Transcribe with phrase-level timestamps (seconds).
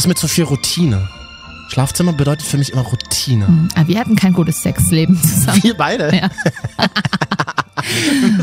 [0.00, 1.10] das ist mit so viel Routine.
[1.68, 3.46] Schlafzimmer bedeutet für mich immer Routine.
[3.46, 5.62] Hm, Aber wir hatten kein gutes Sexleben zusammen.
[5.62, 6.10] Wir beide?
[6.16, 6.30] Ja.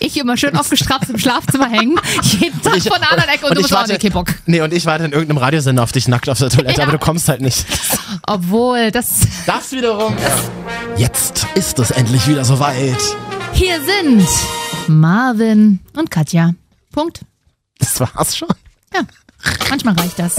[0.00, 1.94] ich immer schön aufgestrappt im Schlafzimmer hängen,
[2.24, 4.34] jeden Tag ich- von der anderen Ecke und, und du bist auch warte- okay, Bock.
[4.46, 6.82] Nee, und ich warte in irgendeinem Radiosender auf dich nackt auf der Toilette, Ja.
[6.88, 7.64] aber du kommst halt nicht.
[8.26, 10.16] Obwohl, das Das wiederum.
[10.96, 12.98] Jetzt ist es endlich wieder soweit.
[13.52, 14.26] hier sind
[14.88, 16.52] Marvin und Katja.
[16.90, 17.20] Punkt.
[17.78, 18.48] Das war's schon.
[18.92, 19.02] Ja,
[19.70, 20.36] manchmal reicht das.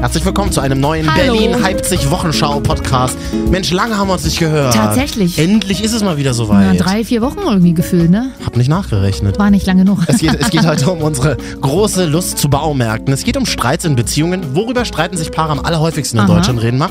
[0.00, 1.32] Herzlich willkommen zu einem neuen Hallo.
[1.32, 3.16] Berlin-Leipzig-Wochenschau-Podcast.
[3.50, 4.74] Mensch, lange haben wir uns nicht gehört.
[4.74, 5.38] Tatsächlich.
[5.38, 6.78] Endlich ist es mal wieder Na, soweit.
[6.84, 8.32] drei, vier Wochen irgendwie gefühlt, ne?
[8.44, 9.38] Hab nicht nachgerechnet.
[9.38, 10.00] War nicht lange genug.
[10.06, 13.14] Es geht, es geht heute um unsere große Lust zu Baumärkten.
[13.14, 14.54] Es geht um Streits in Beziehungen.
[14.54, 16.34] Worüber streiten sich Paare am allerhäufigsten in Aha.
[16.34, 16.60] Deutschland?
[16.62, 16.90] Reden wir.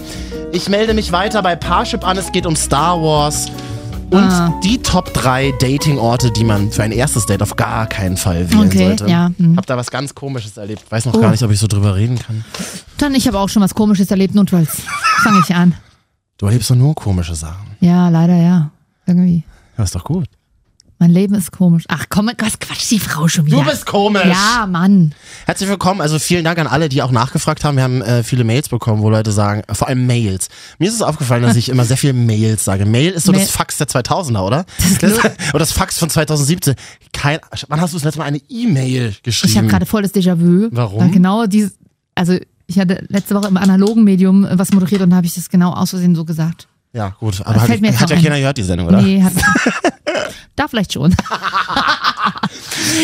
[0.52, 2.18] Ich melde mich weiter bei Parship an.
[2.18, 3.46] Es geht um Star Wars.
[4.14, 4.54] Und Ah.
[4.64, 8.68] die Top 3 Dating-Orte, die man für ein erstes Date auf gar keinen Fall wählen
[8.68, 9.08] Okay, sollte.
[9.10, 9.58] ja, hm.
[9.58, 10.84] Hab da was ganz Komisches erlebt.
[10.92, 11.20] Weiß noch Oh.
[11.20, 12.46] gar nicht, ob ich so drüber reden kann.
[13.00, 14.82] Dann, ich habe auch schon was Komisches erlebt, notfalls
[15.24, 15.74] fange ich an.
[16.38, 17.76] Du erlebst doch nur komische Sachen.
[17.80, 18.70] Ja, leider ja.
[19.06, 19.44] Irgendwie.
[19.78, 20.28] Ja, ist doch gut.
[21.00, 21.84] Mein Leben ist komisch.
[21.90, 23.58] Ach komm, was quatscht die Frau schon wieder?
[23.58, 24.24] Du bist komisch.
[24.26, 25.14] Ja, Mann.
[25.46, 26.00] Herzlich willkommen.
[26.00, 27.76] Also vielen Dank an alle, die auch nachgefragt haben.
[27.76, 30.48] Wir haben äh, viele Mails bekommen, wo Leute sagen, äh, vor allem Mails.
[30.80, 32.86] Mir ist es aufgefallen, dass ich immer sehr viel Mails sage.
[32.86, 34.66] Mail ist so Mail- das Fax der 2000er, oder?
[35.02, 35.20] Das, nur-
[35.50, 36.76] oder das Fax von 2017.
[37.12, 39.52] Kein, wann hast du das letzte Mal eine E-Mail geschrieben?
[39.52, 40.70] Ich habe gerade voll das Déjà-vu.
[40.72, 41.02] Warum?
[41.02, 41.74] Weil Genau dieses,
[42.16, 45.36] also ich hatte letzte Woche im analogen Medium äh, was moderiert und da habe ich
[45.36, 46.68] das genau aus Versehen so gesagt.
[46.94, 47.42] Ja, gut.
[47.44, 49.02] Aber Das hat, hat ja keiner gehört, die Sendung, oder?
[49.02, 49.34] Nee, hat
[50.56, 51.16] Da vielleicht schon.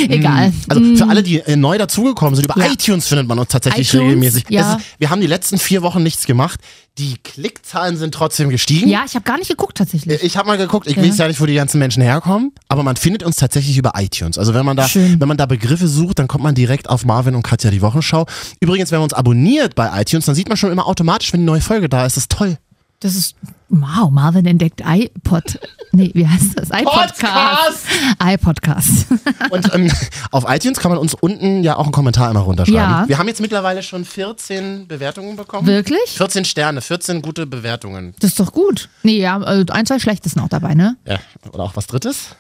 [0.08, 0.54] Egal.
[0.68, 2.72] Also für alle, die äh, neu dazugekommen sind, über Ja.
[2.72, 4.46] iTunes findet man uns tatsächlich iTunes, regelmäßig.
[4.50, 4.76] ja.
[4.76, 6.60] Ist, wir haben die letzten vier Wochen nichts gemacht.
[6.98, 8.90] Die Klickzahlen sind trotzdem gestiegen.
[8.90, 10.22] Ja, ich habe gar nicht geguckt tatsächlich.
[10.22, 11.04] Ich habe mal geguckt, ich Ja.
[11.04, 14.38] weiß ja nicht, wo die ganzen Menschen herkommen, aber man findet uns tatsächlich über iTunes.
[14.38, 15.20] Also wenn man da, Schön.
[15.20, 18.26] wenn man da Begriffe sucht, dann kommt man direkt auf Marvin und Katja die Wochenschau.
[18.60, 21.46] Übrigens, wenn man uns abonniert bei iTunes, dann sieht man schon immer automatisch, wenn die
[21.46, 22.16] neue Folge da ist.
[22.18, 22.58] Das ist toll.
[23.02, 23.36] Das ist,
[23.70, 25.60] wow, Marvin entdeckt iPod.
[25.92, 26.70] Nee, wie heißt das?
[26.70, 27.84] iPodcast.
[28.24, 29.08] iPodcast.
[29.50, 29.92] Und ähm,
[30.30, 32.78] auf iTunes kann man uns unten ja auch einen Kommentar immer runterschreiben.
[32.80, 33.06] Ja.
[33.08, 35.66] Wir haben jetzt mittlerweile schon 14 Bewertungen bekommen.
[35.66, 36.00] Wirklich?
[36.12, 38.14] 14 Sterne, 14 gute Bewertungen.
[38.20, 38.88] Das ist doch gut.
[39.02, 40.96] Nee, ja, äh, ein, zwei schlechte sind auch dabei, ne?
[41.08, 41.18] Ja,
[41.52, 42.36] oder auch was Drittes?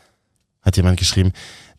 [0.61, 1.31] Hat jemand geschrieben.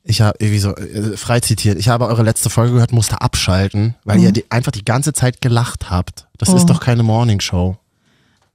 [0.03, 1.78] Ich habe irgendwie so äh, frei zitiert.
[1.78, 5.41] Ich habe eure letzte Folge gehört, musste abschalten, weil ihr die, einfach die ganze Zeit
[5.41, 6.26] gelacht habt.
[6.38, 6.56] Das Oh.
[6.56, 7.76] ist doch keine Morningshow.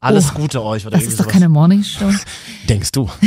[0.05, 0.35] Alles Oh.
[0.35, 1.33] Gute euch oder Das ist doch sowas.
[1.33, 2.11] keine Morningshow.
[2.69, 3.09] Denkst du?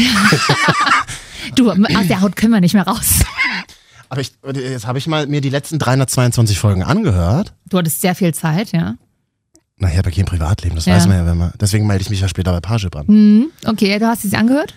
[1.54, 1.78] Du, aus
[2.08, 3.20] der Haut können wir nicht mehr raus.
[4.10, 7.54] Aber ich, jetzt habe ich mal mir die letzten 322 Folgen angehört.
[7.68, 8.96] Du hattest sehr viel Zeit, ja.
[9.78, 10.96] Na, ich habe ja kein Privatleben, das Ja.
[10.96, 11.52] weiß man ja, wenn man.
[11.60, 13.06] Deswegen melde ich mich ja später bei Parship an.
[13.06, 14.74] Hm, okay, du hast es angehört?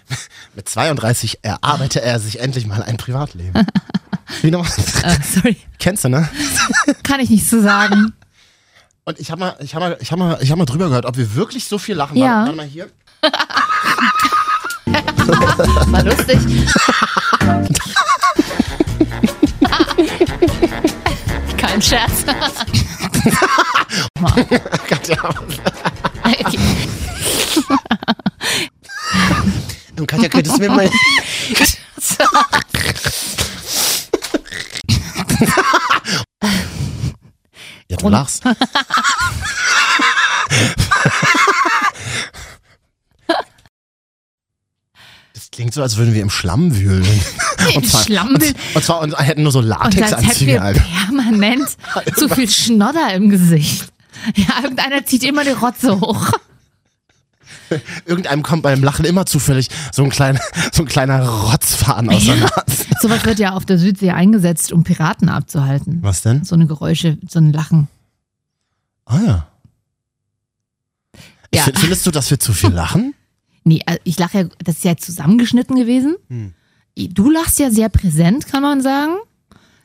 [0.56, 3.66] Mit 32 erarbeite er sich endlich mal ein Privatleben.
[4.42, 4.72] Wie nochmal?
[5.04, 6.30] Äh, sorry, Kennst du, ne?
[7.04, 8.14] kann ich nicht so sagen.
[9.12, 11.06] Und ich habe mal, ich habe mal, ich habe mal, ich habe mal drüber gehört,
[11.06, 12.16] ob wir wirklich so viel lachen.
[12.16, 12.46] Ja.
[12.46, 12.90] Warte, mal hier.
[15.88, 16.40] War lustig.
[21.58, 22.24] Kein Scherz.
[30.08, 30.90] Katja, könntest du mir mal.
[37.92, 38.42] Ja, du Und- lachst.
[45.34, 47.06] Das klingt so, als würden wir im Schlamm wühlen.
[47.76, 48.44] Im Schlamm und,
[48.74, 50.82] und zwar und hätten nur so Und als hätten wir Alter.
[51.06, 51.78] permanent
[52.16, 53.88] zu viel Schnodder im Gesicht.
[54.36, 56.32] Ja, irgendeiner zieht immer die Rotze hoch.
[58.06, 60.42] Irgendeinem kommt beim Lachen immer zufällig so ein kleiner,
[60.74, 62.42] so ein kleiner Rotzfaden aus der Ja.
[62.42, 62.86] Nase.
[63.00, 66.00] Sowas wird ja auf der Südsee eingesetzt, um Piraten abzuhalten.
[66.02, 66.44] Was denn?
[66.44, 67.88] So eine Geräusche, so ein Lachen.
[69.06, 69.48] Ah ja.
[71.54, 71.64] Ja.
[71.64, 73.14] Findest du, dass wir zu viel lachen?
[73.64, 76.16] Nee, also ich lache ja, das ist ja zusammengeschnitten gewesen.
[76.30, 76.54] Hm.
[76.96, 79.16] Du lachst ja sehr präsent, kann man sagen.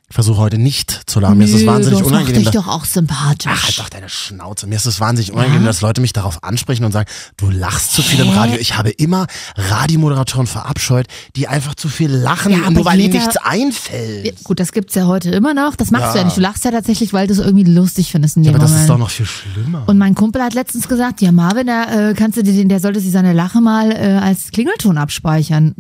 [0.08, 1.36] Ich versuche heute nicht zu lachen.
[1.36, 2.44] Mir ist es wahnsinnig das unangenehm.
[2.44, 3.50] macht dich doch auch sympathisch.
[3.52, 4.68] Ach, halt doch deine Schnauze.
[4.68, 8.02] Mir ist es wahnsinnig unangenehm, dass Leute mich darauf ansprechen und sagen, du lachst zu
[8.02, 8.36] viel im Hä?
[8.38, 8.56] Radio.
[8.60, 9.26] Ich habe immer
[9.56, 14.26] Radiomoderatoren verabscheut, die einfach zu viel lachen, Ja, aber nur weil ihnen nichts einfällt.
[14.26, 15.74] Ja, Gut, das gibt's ja heute immer noch.
[15.74, 16.12] Das machst Ja.
[16.12, 16.36] du ja nicht.
[16.36, 18.84] Du lachst ja tatsächlich, weil du es irgendwie lustig findest in dem aber das Moment.
[18.84, 19.82] ist doch noch viel schlimmer.
[19.88, 22.78] Und mein Kumpel hat letztens gesagt, ja Marvin, der, äh, kannst du dir den, der
[22.78, 25.74] sollte sich seine Lache mal äh, als Klingelton abspeichern.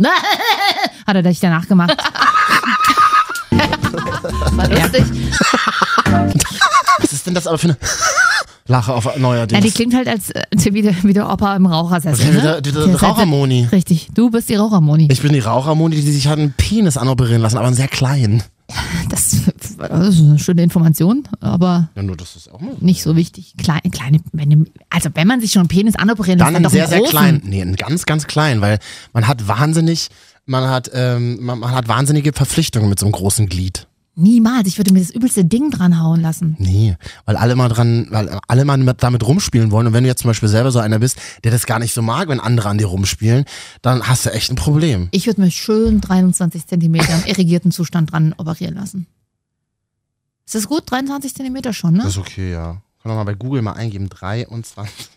[1.06, 1.96] hat er dich danach gemacht.
[4.98, 5.30] Lustig.
[7.00, 7.76] Was ist denn das aber für eine
[8.68, 11.66] Lache auf neuer Ja, die klingt halt als äh, wie, der, wie der Opa im
[11.66, 12.24] Rauchersessel.
[12.26, 12.42] Okay, Ne?
[12.42, 13.68] wieder- wieder Der halt- Rauchermoni.
[13.70, 15.08] Richtig, du bist die Rauchermoni.
[15.10, 18.42] Ich bin die Rauchermoni, die sich hat einen Penis anoperieren lassen, aber einen sehr kleinen.
[19.08, 19.36] Das
[19.78, 22.72] das ist eine schöne Information, aber Ja, nur das ist auch mal.
[22.80, 23.54] nicht so wichtig.
[23.56, 26.64] Kleine, kleine, wenn, also wenn man sich schon einen Penis anoperieren lässt, Dann dann einen
[26.64, 27.12] doch sehr, einen sehr großen.
[27.12, 27.42] klein.
[27.44, 28.80] Nee, einen ganz, ganz klein, weil
[29.12, 30.08] man hat wahnsinnig,
[30.46, 33.85] man hat, ähm, man, man hat wahnsinnige Verpflichtungen mit so einem großen Glied.
[34.18, 34.66] Niemals.
[34.66, 36.56] Ich würde mir das übelste Ding dran hauen lassen.
[36.58, 36.96] Nee,
[37.26, 39.86] weil alle mal dran, weil alle mal mit, damit rumspielen wollen.
[39.86, 42.00] Und wenn du jetzt zum Beispiel selber so einer bist, der das gar nicht so
[42.00, 43.44] mag, wenn andere an dir rumspielen,
[43.82, 45.08] dann hast du echt ein Problem.
[45.10, 49.06] Ich würde mir schön 23 Zentimeter im irrigierten Zustand dran operieren lassen.
[50.46, 50.90] Ist das gut?
[50.90, 51.98] 23 Zentimeter schon, ne?
[52.04, 52.80] Das ist okay, ja.
[53.02, 54.08] Kann doch mal bei Google mal eingeben.
[54.08, 55.08] 23.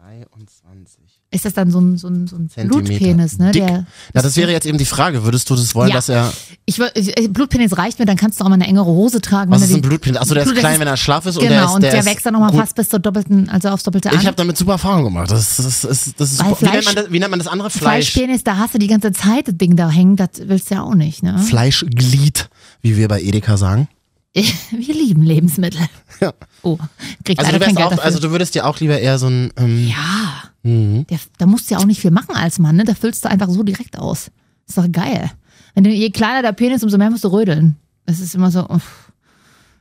[0.00, 1.11] 23.
[1.34, 2.68] Ist das dann so ein, so ein, so ein.
[2.68, 3.52] Blutpenis, ne?
[3.52, 3.66] Dick.
[3.66, 5.24] Der, Ja, das wäre jetzt eben die Frage.
[5.24, 5.94] Würdest du das wollen, Ja.
[5.96, 6.30] dass er.
[6.66, 9.50] ich, äh, Blutpenis reicht mir, dann kannst du auch mal eine engere Hose tragen.
[9.50, 10.20] Was ist ein Blutpenis?
[10.20, 11.70] Achso, der ist Blut- das klein, ist- wenn er schlaff ist und Genau, der ist.
[11.74, 14.18] und der, ist wächst dann nochmal fast bis zur doppelten, also aufs doppelte an.
[14.20, 15.30] Ich habe damit super Erfahrungen gemacht.
[15.30, 16.56] Das, ist- das, ist- das ist super.
[16.60, 17.70] Wie nennt, Fleisch- man das, wie nennt man das andere?
[17.70, 18.10] Fleisch.
[18.12, 20.82] Fleischpenis, da hast du die ganze Zeit das Ding da hängen, das willst du ja
[20.82, 21.38] auch nicht, ne?
[21.38, 22.50] Fleischglied,
[22.82, 23.88] wie wir bei Edeka sagen.
[24.34, 25.80] Wir lieben Lebensmittel.
[26.20, 26.32] Ja.
[26.62, 26.78] Oh,
[27.24, 28.04] kriegt Also du, kein Geld auch, dafür.
[28.04, 29.52] also du würdest dir auch lieber eher so ein.
[29.58, 31.06] Ähm, ja, mhm.
[31.08, 32.84] der, da musst du ja auch nicht viel machen als Mann, ne?
[32.84, 34.30] Da füllst du einfach so direkt aus.
[34.68, 35.30] Ist doch geil.
[35.74, 37.76] Wenn du, je kleiner der Penis, umso mehr musst du rödeln.
[38.06, 39.12] Es ist immer so, uff.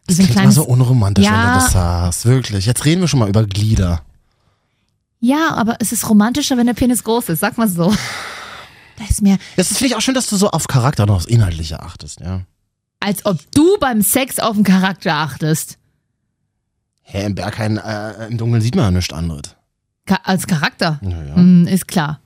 [0.07, 1.53] Das klingt immer kleines, so unromantisch, wenn Ja.
[1.55, 2.25] du das sagst.
[2.25, 2.65] Wirklich.
[2.65, 4.01] Jetzt reden wir schon mal über Glieder.
[5.19, 7.93] ja, aber es ist romantischer, wenn der Penis groß ist, sag mal so.
[8.97, 11.25] Da ist mir, Das finde ich auch schön, dass du so auf Charakter und aufs
[11.25, 12.41] Inhaltliche achtest, ja.
[12.99, 15.77] als ob du beim Sex auf den Charakter achtest.
[17.03, 19.55] Hä, im Berghain, äh, im Dunkeln sieht man ja nichts anderes.
[20.05, 20.99] Ka als Charakter.
[21.01, 21.35] Ja, ja.
[21.35, 22.19] Hm, ist klar.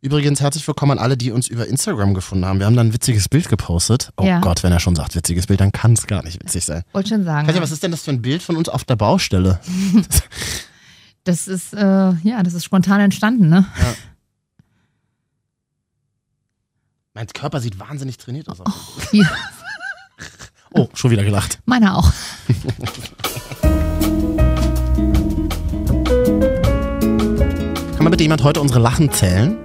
[0.00, 2.58] Übrigens herzlich willkommen an alle, die uns über Instagram gefunden haben.
[2.58, 4.10] Wir haben da ein witziges Bild gepostet.
[4.16, 4.40] Oh Ja.
[4.40, 6.82] Gott, wenn er schon sagt witziges Bild, dann kann es gar nicht witzig sein.
[6.92, 7.46] Wollte schon sagen.
[7.46, 9.60] Katja, was ist denn das für ein Bild von uns auf der Baustelle?
[11.24, 11.78] Das ist, äh,
[12.24, 13.64] ja, das ist spontan entstanden, ne?
[17.14, 18.58] Mein Körper sieht wahnsinnig trainiert aus.
[19.12, 19.30] Hier,
[20.74, 21.60] Oh, schon wieder gelacht.
[21.64, 22.12] meiner auch.
[28.12, 29.56] bitte jemand heute unsere Lachen zählen?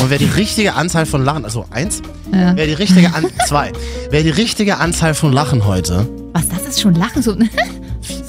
[0.00, 2.54] Und wer die richtige Anzahl von Lachen, also eins, Ja.
[2.56, 3.72] wer die richtige An zwei,
[4.10, 7.20] wer die richtige Anzahl von Lachen heute, Was, das ist schon Lachen?
[7.20, 7.38] So, so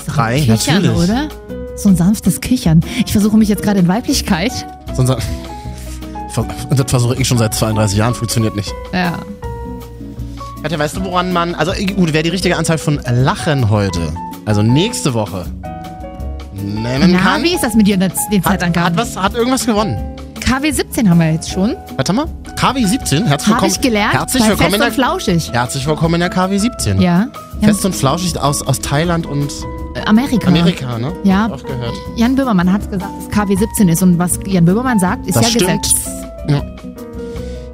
[0.07, 1.09] Drei, ein Kichern, natürlich.
[1.09, 1.27] oder?
[1.75, 2.81] So ein sanftes Kichern.
[3.05, 4.51] Ich versuche mich jetzt gerade in Weiblichkeit.
[4.95, 8.73] sonst, das versuche ich schon seit 32 Jahren, funktioniert nicht.
[8.93, 9.19] Ja.
[10.63, 13.99] Katja, weißt du, woran man, also gut, wer die richtige Anzahl von Lachen heute,
[14.45, 15.45] also nächste Woche,
[16.63, 18.97] nennen Na, kann, wie ist das mit dir der, den Zeitangaben?
[18.97, 19.97] hat, was, hat irgendwas gewonnen.
[20.39, 21.75] KW 17 haben wir jetzt schon.
[21.97, 22.25] Warte mal,
[22.55, 23.71] KW 17, herzlich Habe willkommen.
[23.71, 24.13] ich gelernt.
[24.13, 25.51] Herzlich bei willkommen, Fest in und der, Flauschig.
[25.51, 27.01] herzlich willkommen in der KW 17.
[27.01, 27.27] Ja.
[27.61, 29.51] Fest und flauschig aus, aus Thailand und
[29.95, 30.47] äh, Amerika.
[30.47, 31.11] Amerika, ne?
[31.23, 31.47] Ja.
[31.51, 31.93] Auch gehört.
[32.15, 34.01] Jan Böhmermann hat gesagt, dass KW 17 ist.
[34.03, 35.83] Und was Jan Böhmermann sagt, ist Das ja stimmt.
[35.83, 36.05] Gesetz.
[36.47, 36.61] Ja.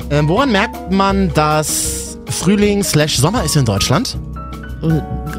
[0.09, 4.17] Ähm, woran merkt man, dass Frühling slash Sommer ist in Deutschland?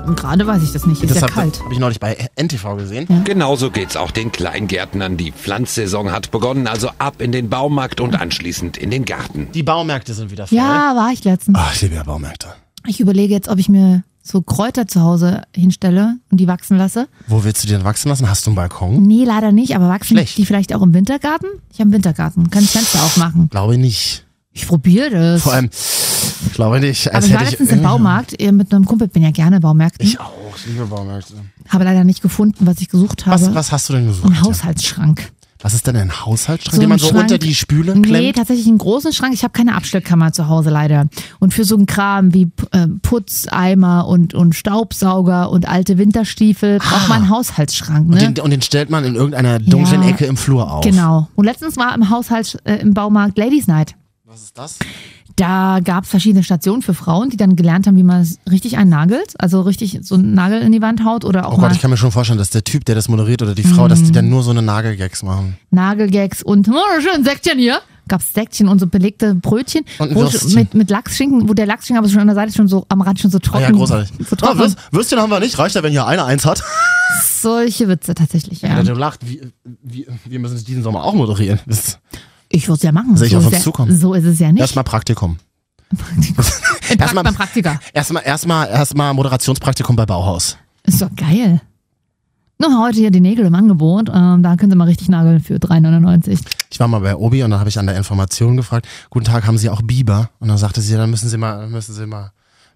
[0.07, 1.03] Gerade weiß ich das nicht.
[1.03, 1.63] Ist ja kalt.
[1.63, 3.25] habe ich neulich bei NTV gesehen.
[3.25, 5.17] Genauso geht's auch den Kleingärtnern.
[5.17, 9.49] Die Pflanzsaison hat begonnen, also ab in den Baumarkt und anschließend in den Garten.
[9.55, 10.59] Die Baumärkte sind wieder voll.
[10.59, 11.59] Ja, war ich letztens.
[11.59, 12.49] Ach, ich liebe ja Baumärkte.
[12.87, 17.09] Ich überlege jetzt, ob ich mir so Kräuter zu Hause hinstelle und die wachsen lasse.
[17.27, 18.29] Wo willst du die denn wachsen lassen?
[18.29, 19.03] Hast du einen Balkon?
[19.03, 20.39] Nee, leider nicht, aber wachsen Schlecht.
[20.39, 21.49] die vielleicht auch im Wintergarten?
[21.73, 23.49] Ich habe einen Wintergarten, kann ich Fenster aufmachen.
[23.51, 24.24] Glaube nicht.
[24.57, 25.43] Ich probiere das.
[25.43, 25.69] Vor allem,
[26.47, 27.13] ich glaube nicht.
[27.13, 30.07] aber ich war letztens im Baumarkt äh, mit einem Kumpel, bin ja gerne Baumärkten.
[30.07, 31.35] Ich auch, ich liebe Baumärkte.
[31.69, 33.41] Habe leider nicht gefunden, was ich gesucht habe.
[33.41, 34.27] Was, was hast du denn gesucht?
[34.31, 35.31] Ein Haushaltsschrank.
[35.61, 38.37] Was ist denn ein Haushaltsschrank, So den man so Schrank- unter die Spüle Nee, klemmt?
[38.37, 39.33] tatsächlich einen großen Schrank.
[39.33, 41.07] Ich habe keine Abstellkammer zu Hause leider.
[41.41, 47.09] Und für so einen Kram wie äh, Putzeimer und, und Staubsauger und alte Winterstiefel braucht
[47.09, 48.09] man einen Haushaltsschrank.
[48.09, 48.19] Ne?
[48.23, 48.27] Ah.
[48.27, 50.85] Und, den, und den stellt man in irgendeiner dunklen Ja, Ecke im Flur auf.
[50.85, 51.29] Genau.
[51.35, 53.95] Und letztens war im Haushalt, äh, im Baumarkt Ladies Night.
[54.35, 54.79] Was ist das?
[55.37, 58.77] Da gab es verschiedene Stationen für Frauen, die dann gelernt haben, wie man es richtig
[58.77, 59.35] einnagelt.
[59.39, 61.81] Also richtig so einen Nagel in die Wand haut oder auch Oh mal Gott, ich
[61.81, 64.09] kann mir schon vorstellen, dass der Typ, der das moderiert oder die Frau, dass die
[64.09, 64.13] Mhm.
[64.13, 65.57] dann nur so eine Nagelgags machen.
[65.71, 67.79] Nagelgags und oh, schön Säckchen hier.
[68.09, 72.09] Gab's Säckchen und so belegte Brötchen Und schon- mit, mit Lachsschinken, wo der Lachsschinken aber
[72.09, 73.63] schon an der Seite schon so am Rand schon so Ah trocken.
[73.63, 74.11] ja, großartig.
[74.19, 74.59] So Ah, trocken.
[74.59, 75.57] Würst, Würstchen haben wir nicht.
[75.61, 76.65] Reicht ja, wenn hier einer eins hat.
[77.41, 78.71] Solche Witze tatsächlich, ja.
[78.71, 78.83] Ja.
[78.83, 79.41] Der lacht, wie,
[79.81, 81.61] wie, wir müssen es diesen Sommer auch moderieren.
[81.67, 82.01] Das-
[82.55, 83.13] Ich würde es ja machen.
[83.21, 83.97] Ich so auf ist uns ja, zukommen.
[83.97, 84.61] So ist es ja nicht.
[84.61, 85.39] Erstmal Praktikum.
[85.91, 87.79] Im Prakt erstmal- beim Praktiker.
[87.93, 90.57] Erstmal, erstmal, erstmal Moderationspraktikum bei Bauhaus.
[90.85, 91.61] Ist doch geil.
[92.59, 94.09] Noch heute hier die Nägel im Angebot.
[94.15, 96.39] Ähm, da können Sie mal richtig nageln für 3,99.
[96.71, 99.47] Ich war mal bei Obi und dann habe ich an der Information gefragt, guten Tag,
[99.47, 100.31] haben Sie auch Biber?
[100.39, 102.33] Und dann sagte sie, dann müssen Sie mal, müssen Sie mal,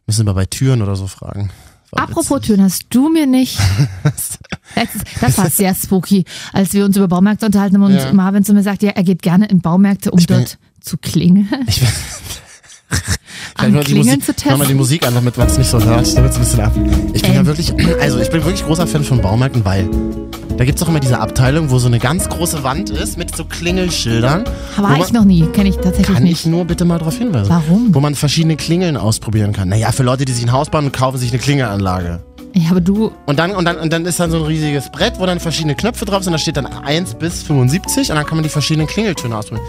[0.06, 1.50] müssen Sie mal bei Türen oder so fragen.
[1.92, 2.46] Apropos witzig.
[2.46, 3.58] Türen, hast du mir nicht.
[4.80, 8.12] Letztens, das war sehr spooky, als wir uns über Baumärkte unterhalten haben und Ja.
[8.12, 11.48] Marvin zu mir sagt, ja, er geht gerne in Baumärkte, um bin- dort zu klingeln.
[11.66, 11.88] Ich bin,
[13.58, 14.76] Vielleicht mal die Klingeln Musik, zu mal die testen?
[14.76, 16.72] Musik an, damit man es nicht so hört, damit es ein bisschen ab.
[17.12, 17.36] Ich bin Ähm.
[17.36, 19.88] ja wirklich, also ich bin wirklich großer Fan von Baumärkten, weil
[20.56, 23.34] da gibt es auch immer diese Abteilung, wo so eine ganz große Wand ist mit
[23.36, 24.44] so Klingelschildern.
[24.76, 26.40] War man- ich noch nie, kenne ich tatsächlich Kann nicht.
[26.40, 27.50] ich nur bitte mal darauf hinweisen.
[27.50, 27.94] Warum?
[27.94, 29.68] Wo man verschiedene Klingeln ausprobieren kann.
[29.68, 32.20] Naja, für Leute, die sich ein Haus bauen und kaufen sich eine Klingelanlage.
[32.54, 35.18] Ja, aber du, Und dann, und, dann, und dann ist dann so ein riesiges Brett,
[35.18, 36.32] wo dann verschiedene Knöpfe drauf sind.
[36.32, 39.66] Da steht dann 1 bis 75 und dann kann man die verschiedenen Klingeltöne ausprobieren.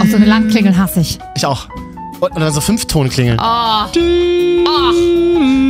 [0.00, 1.18] auch so eine Langklingel hasse ich.
[1.36, 1.68] Ich auch.
[2.20, 3.38] Und, und dann so Fünftonklingeln.
[3.40, 3.44] Oh.
[3.44, 4.92] oh.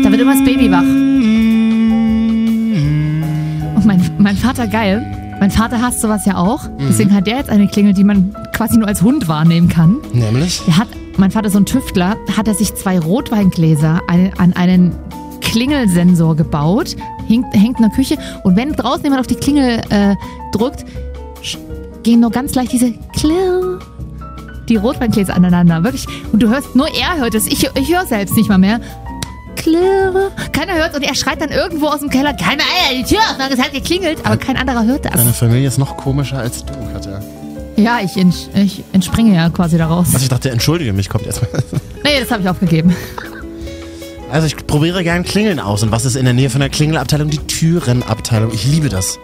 [0.03, 0.81] Da wird immer das Baby wach.
[3.75, 5.05] Und mein, mein Vater, geil.
[5.41, 6.65] Mein Vater hasst sowas ja auch.
[6.65, 6.87] Mhm.
[6.89, 9.99] Deswegen hat der jetzt eine Klingel, die man quasi nur als Hund wahrnehmen kann.
[10.13, 10.63] Nämlich?
[10.67, 14.95] Der hat, mein Vater ist so ein Tüftler, hat er sich zwei Rotweingläser an, einen
[15.41, 16.97] Klingelsensor gebaut,
[17.27, 20.15] hängt, hängt in der Küche und wenn draußen jemand auf die Klingel äh,
[20.53, 20.85] drückt,
[22.03, 23.79] gehen nur ganz leicht diese Klirr,
[24.69, 25.83] die Rotweingläser aneinander.
[25.85, 26.07] Wirklich.
[26.33, 27.47] Und du hörst, nur er hört es.
[27.47, 28.81] Ich, ich höre selbst nicht mal mehr.
[29.57, 30.31] Klirr.
[30.53, 33.19] Keiner hört und er schreit dann irgendwo aus dem Keller, keine Eier, die Tür
[33.51, 35.15] es hat geklingelt, aber kein anderer hört das.
[35.15, 37.21] Deine Familie ist noch komischer als du, Katja.
[37.77, 40.07] Ja, ich, ents- ich entspringe ja quasi daraus.
[40.13, 41.51] Also ich dachte, entschuldige mich, kommt erstmal.
[42.05, 42.95] Nee, das habe ich aufgegeben.
[44.31, 45.83] Also ich probiere gern Klingeln aus.
[45.83, 47.31] Und was ist in der Nähe von der Klingelabteilung?
[47.31, 48.53] Die Türenabteilung.
[48.55, 49.19] Ich liebe das.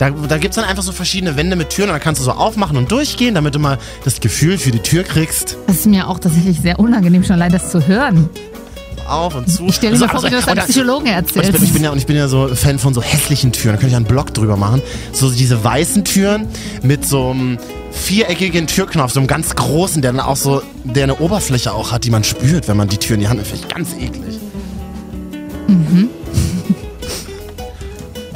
[0.00, 2.24] Da, da gibt es dann einfach so verschiedene Wände mit Türen und dann kannst du
[2.24, 5.56] so aufmachen und durchgehen, damit du mal das Gefühl für die Tür kriegst.
[5.68, 8.28] Das ist mir auch tatsächlich sehr unangenehm, schon allein das zu hören.
[9.08, 9.66] Auf und zu.
[9.66, 11.52] Ich stelle mir So, vor, wie du das einem Psychologen Und ich, erzählst.
[11.52, 13.74] bin, ich, bin ja, und ich bin ja so Fan von so hässlichen Türen.
[13.76, 14.82] Da könnte ich einen Blog drüber machen.
[15.12, 16.46] So diese weißen Türen
[16.82, 17.58] mit so einem
[17.92, 22.04] viereckigen Türknopf, so einem ganz großen, der dann auch so, der eine Oberfläche auch hat,
[22.04, 23.48] die man spürt, wenn man die Tür in die Hand nimmt.
[23.48, 24.38] Finde ich ganz eklig.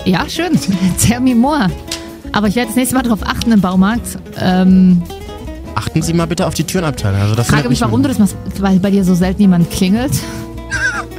[0.04, 0.58] ja, schön.
[1.00, 1.68] Tell me more.
[2.32, 4.18] Aber ich werde das nächste Mal darauf achten im Baumarkt.
[4.40, 5.02] Ähm,
[5.74, 7.20] Achten Sie mal bitte auf die Türenabteilung.
[7.20, 10.12] Also das frage mich, warum du das machst, weil bei dir so selten jemand klingelt.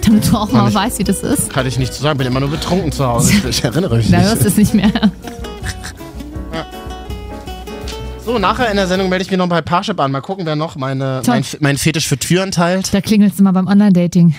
[0.05, 0.75] Damit du auch mal nicht.
[0.75, 1.49] weißt, wie das ist.
[1.51, 3.31] Kann ich nicht zu sagen, bin immer nur betrunken zu Hause.
[3.33, 4.27] Ich, ich erinnere mich Da nicht.
[4.27, 4.91] hörst du es nicht mehr.
[8.25, 10.11] So, nachher in der Sendung melde ich mich noch bei Parship an.
[10.11, 12.93] Mal gucken, wer noch meine, mein, mein Fetisch für Türen teilt.
[12.93, 14.35] Da klingelst du mal beim Online-Dating.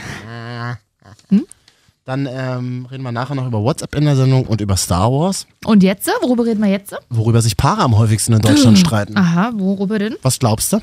[2.05, 5.47] Dann ähm, reden wir nachher noch über WhatsApp in der Sendung und über Star Wars,
[5.65, 6.11] Und jetzt?
[6.23, 6.97] Worüber reden wir jetzt?
[7.11, 9.17] worüber sich Paare am häufigsten in Deutschland streiten.
[9.17, 10.17] Aha, worüber denn?
[10.23, 10.79] Was glaubst du?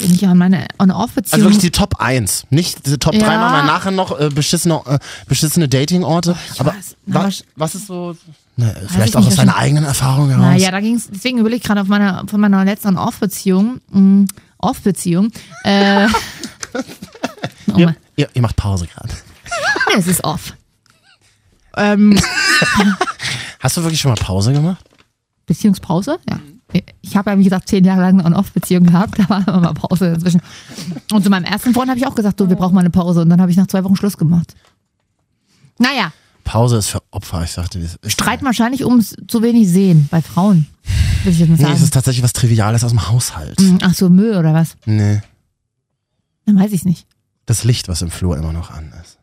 [0.00, 1.32] Bin ich an meine On-Off-Beziehung.
[1.34, 2.46] Also wirklich die Top 1.
[2.50, 3.20] Nicht diese Top Ja.
[3.26, 6.36] 3 machen wir nachher noch äh, beschissene, äh, beschissene Dating-Orte.
[6.54, 6.96] ich Aber weiß.
[7.06, 8.16] Na, wa wasch- was ist so.
[8.56, 10.42] Ne, vielleicht ich auch aus deiner eigenen Erfahrung heraus.
[10.44, 14.26] Naja, da ging es, deswegen überlege ich gerade auf meiner, von meiner letzten Off-Beziehung, mh,
[14.58, 15.30] Off-Beziehung,
[15.64, 16.08] äh,
[17.72, 19.12] oh ihr, ihr, ihr macht Pause gerade.
[19.96, 20.54] es ist off.
[21.76, 22.18] Ähm,
[23.60, 24.84] Hast du wirklich schon mal Pause gemacht?
[25.46, 26.40] Beziehungspause, ja.
[27.00, 29.74] Ich habe ja, wie gesagt, zehn Jahre lang eine On-Off-Beziehung gehabt, da war immer mal
[29.74, 30.42] Pause inzwischen.
[31.12, 33.22] Und zu meinem ersten Freund habe ich auch gesagt, du, wir brauchen mal eine Pause.
[33.22, 34.54] Und dann habe ich nach zwei Wochen Schluss gemacht.
[35.78, 36.12] Naja,
[36.44, 37.98] Pause ist für Opfer, ich sagte das.
[38.10, 40.66] streiten wahrscheinlich ums zu wenig sehen bei Frauen,
[41.22, 41.84] würde ich jetzt mal Nee, es sagen.
[41.84, 43.58] ist tatsächlich was Triviales aus dem Haushalt.
[43.82, 44.76] Ach so, Müll oder was?
[44.86, 45.20] Nee.
[46.46, 47.06] Dann weiß ich nicht.
[47.46, 49.18] Das Licht, was im Flur immer noch an ist.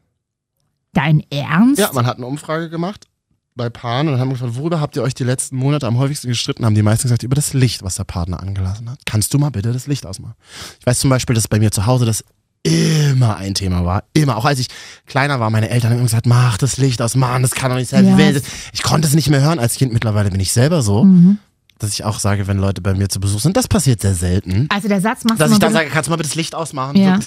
[0.93, 1.79] Dein Ernst?
[1.79, 3.07] Ja, man hat eine Umfrage gemacht
[3.55, 6.65] bei Paaren und haben gefragt, worüber habt ihr euch die letzten Monate am häufigsten gestritten?
[6.65, 8.99] Haben die meisten gesagt, über das Licht, was der Partner angelassen hat.
[9.05, 10.35] Kannst du mal bitte das Licht ausmachen?
[10.79, 12.23] Ich weiß zum Beispiel, dass bei mir zu Hause das
[12.63, 14.03] immer ein Thema war.
[14.13, 14.37] Immer.
[14.37, 14.67] Auch als ich
[15.05, 17.77] kleiner war, meine Eltern haben immer gesagt, mach das Licht aus, Mann, das kann doch
[17.77, 18.17] nicht sein.
[18.17, 18.43] Das?
[18.73, 19.93] Ich konnte es nicht mehr hören als Kind.
[19.93, 21.37] Mittlerweile bin ich selber so, Mhm.
[21.79, 24.67] dass ich auch sage, wenn Leute bei mir zu Besuch sind, das passiert sehr selten.
[24.69, 26.97] Also der Satz macht Dass ich dann sage, kannst du mal bitte das Licht ausmachen?
[26.97, 27.19] Ja.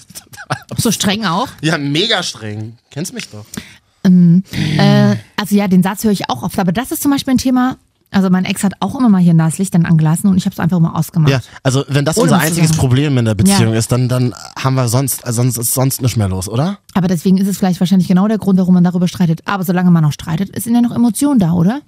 [0.71, 1.49] So, so streng auch.
[1.63, 2.77] ja, mega streng.
[2.91, 3.45] Kennst mich doch.
[4.79, 7.39] Äh, also ja, den Satz höre ich auch oft, aber das ist zum Beispiel ein
[7.39, 7.77] Thema.
[8.11, 10.55] Also mein Ex hat auch immer mal hier das Licht dann angelassen und ich habe
[10.55, 11.31] es einfach mal ausgemacht.
[11.31, 12.81] Ja, also wenn das Ohne unser einziges sagen.
[12.81, 13.79] Problem in der Beziehung Ja.
[13.79, 16.79] ist, dann, dann haben wir sonst, also sonst ist sonst nicht mehr los, oder?
[16.95, 19.43] Aber deswegen ist es vielleicht wahrscheinlich genau der Grund, warum man darüber streitet.
[19.45, 21.83] Aber solange man noch streitet, ist ja noch Emotion da, oder?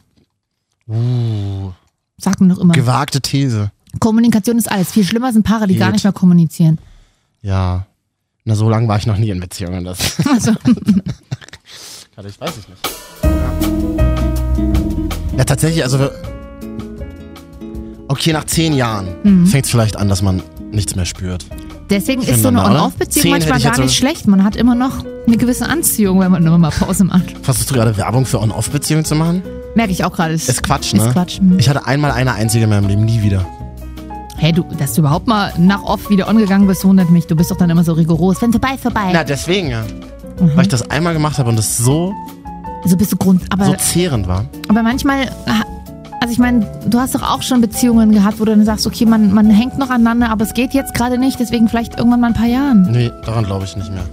[0.88, 1.72] Uh,
[2.18, 2.74] Sagt man doch immer.
[2.74, 3.70] gewagte These.
[3.98, 4.92] Kommunikation ist alles.
[4.92, 5.94] Viel schlimmer sind Paare, die gar Geht.
[5.94, 6.78] nicht mehr kommunizieren.
[7.42, 7.86] Ja.
[8.44, 9.84] Na, so lange war ich noch nie in Beziehungen.
[9.84, 10.52] Das Also,
[12.20, 12.86] Warte, ich weiß ich nicht.
[15.32, 15.38] Ja.
[15.38, 16.10] ja, tatsächlich, also
[18.08, 19.46] okay, nach zehn Jahren Mhm.
[19.46, 21.46] fängt es vielleicht an, dass man nichts mehr spürt.
[21.88, 22.62] deswegen ist so eine?
[22.62, 24.26] On-Off-Beziehung manchmal gar so- nicht schlecht.
[24.28, 27.34] Man hat immer noch eine gewisse Anziehung, wenn man immer mal Pause macht.
[27.42, 29.42] Versuchst du gerade Werbung für On-Off-Beziehungen zu machen?
[29.74, 30.34] Merke ich auch gerade.
[30.34, 31.06] Ist, Ist Quatsch, ne?
[31.06, 31.38] Ist Quatsch.
[31.38, 31.58] Hm.
[31.58, 33.46] Ich hatte einmal eine einzige in meinem Leben, nie wieder.
[34.36, 37.26] Hey, du, dass du überhaupt mal nach Off wieder ongegangen bist, wundert mich.
[37.26, 38.42] Du bist doch dann immer so rigoros.
[38.42, 39.08] Wenn vorbei, vorbei.
[39.10, 39.82] Na, deswegen ja.
[40.40, 40.50] Mhm.
[40.56, 42.14] Weil ich das einmal gemacht habe und es so,
[42.84, 43.42] so bist du Grund.
[43.50, 44.46] Aber, so zehrend war.
[44.68, 45.64] aber manchmal ha-
[46.22, 49.04] Also ich meine, du hast doch auch schon Beziehungen gehabt, wo du dann sagst, okay,
[49.06, 52.28] man, man hängt noch aneinander, aber es geht jetzt gerade nicht, deswegen vielleicht irgendwann mal
[52.28, 52.90] ein paar Jahren.
[52.90, 54.04] Nee, daran glaube ich nicht mehr.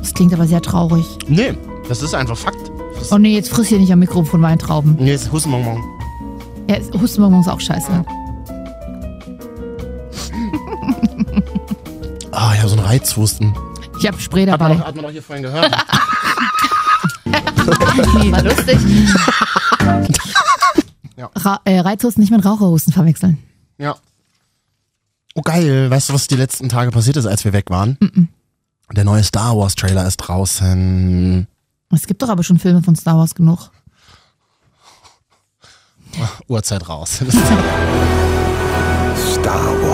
[0.00, 1.04] Das klingt aber sehr traurig.
[1.26, 1.54] Nee,
[1.88, 2.70] das ist einfach Fakt.
[2.98, 4.96] Das Oh nee, jetzt friss hier nicht am Mikrofon Weintrauben.
[4.98, 5.82] nee, ist Hustenbonbon.
[6.70, 7.90] Ja, Hustenbonbon ist auch scheiße.
[12.32, 13.52] Ah, ich habe so einen Reizhusten.
[13.98, 14.78] Ich habe Spray Hat man, dabei.
[14.80, 15.72] doch, hat man doch hier vorhin gehört.
[17.26, 18.78] War lustig.
[21.16, 21.30] Ja.
[21.34, 23.38] Ra äh, Reizhusten nicht mit Raucherhusten verwechseln.
[23.78, 23.96] ja.
[25.34, 27.96] Oh geil, weißt du, was die letzten Tage passiert ist, als wir weg waren?
[28.92, 31.46] Der neue Star Wars Trailer ist draußen.
[31.94, 33.70] Es gibt doch aber schon Filme von Star Wars genug.
[36.48, 37.18] Uhrzeit raus.
[39.32, 39.87] Star Wars.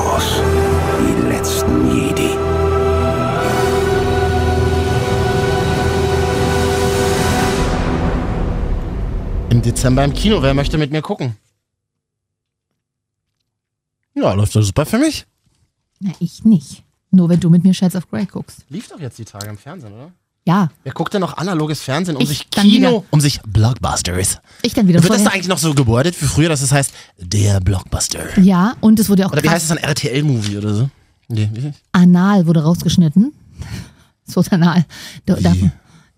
[9.65, 10.43] Dezember im Kino.
[10.43, 11.37] Wer möchte mit mir gucken?
[14.15, 15.27] Ja, läuft das super für mich.
[16.01, 16.83] Na, ich nicht.
[17.11, 18.65] Nur wenn du mit mir Shades of Grey guckst.
[18.69, 20.13] Lief doch jetzt die Tage im Fernsehen, oder?
[20.47, 23.05] Ja, Wer guckt denn noch analoges Fernsehen, um Ich sich Kino, wieder.
[23.11, 24.41] um sich Blockbusters?
[24.61, 26.93] ich dann wieder Wird das da eigentlich noch so gewordet wie früher, dass es heißt,
[27.19, 28.39] der Blockbuster?
[28.39, 30.91] Ja, und es wurde ja auch Oder wie heißt es dann, RTL-Movie oder so?
[31.29, 31.73] Nee, wie?
[31.93, 33.33] anal wurde rausgeschnitten.
[34.27, 34.87] Es wurde anal.
[35.27, 35.53] Da, da,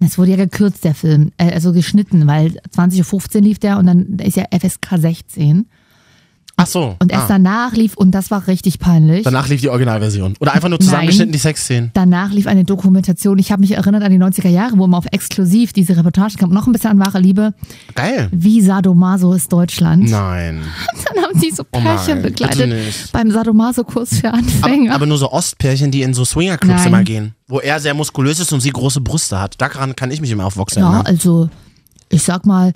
[0.00, 1.32] es wurde ja gekürzt, der Film.
[1.38, 5.66] Äh, Also geschnitten, weil 20.15 Uhr lief der und dann ist ja FSK 16.
[6.58, 6.96] Ach so.
[7.00, 7.34] Und erst ah.
[7.34, 9.24] danach lief, und das war richtig peinlich.
[9.24, 10.34] Danach lief die Originalversion.
[10.40, 11.90] Oder einfach nur zusammengeschnitten die Sexszenen.
[11.92, 13.38] Danach lief eine Dokumentation.
[13.38, 16.50] Ich habe mich erinnert an die 90er Jahre, wo man auf exklusiv diese Reportage kam.
[16.50, 17.52] Noch ein bisschen an wahre Liebe.
[17.94, 18.28] Geil.
[18.32, 20.08] Wie Sadomaso ist Deutschland.
[20.08, 20.62] Nein.
[21.14, 24.90] Dann haben die so Oh Pärchen nein, bitte begleitet beim Sadomaso-Kurs für Anfänger.
[24.90, 26.88] Aber, aber nur so Ostpärchen, die in so Swingerclubs Nein.
[26.88, 27.34] immer gehen.
[27.48, 29.60] Wo er sehr muskulös ist und sie große Brüste hat.
[29.60, 30.80] Daran kann ich mich immer aufwachsen.
[30.80, 31.06] Ja, erinnern.
[31.06, 31.50] also
[32.08, 32.72] ich sag mal,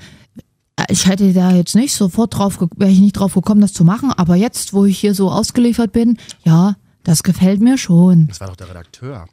[0.88, 4.12] ich hätte da jetzt nicht sofort drauf, wäre ich nicht drauf gekommen, das zu machen.
[4.12, 8.28] Aber jetzt, wo ich hier so ausgeliefert bin, ja, das gefällt mir schon.
[8.28, 9.26] Das war doch der Redakteur.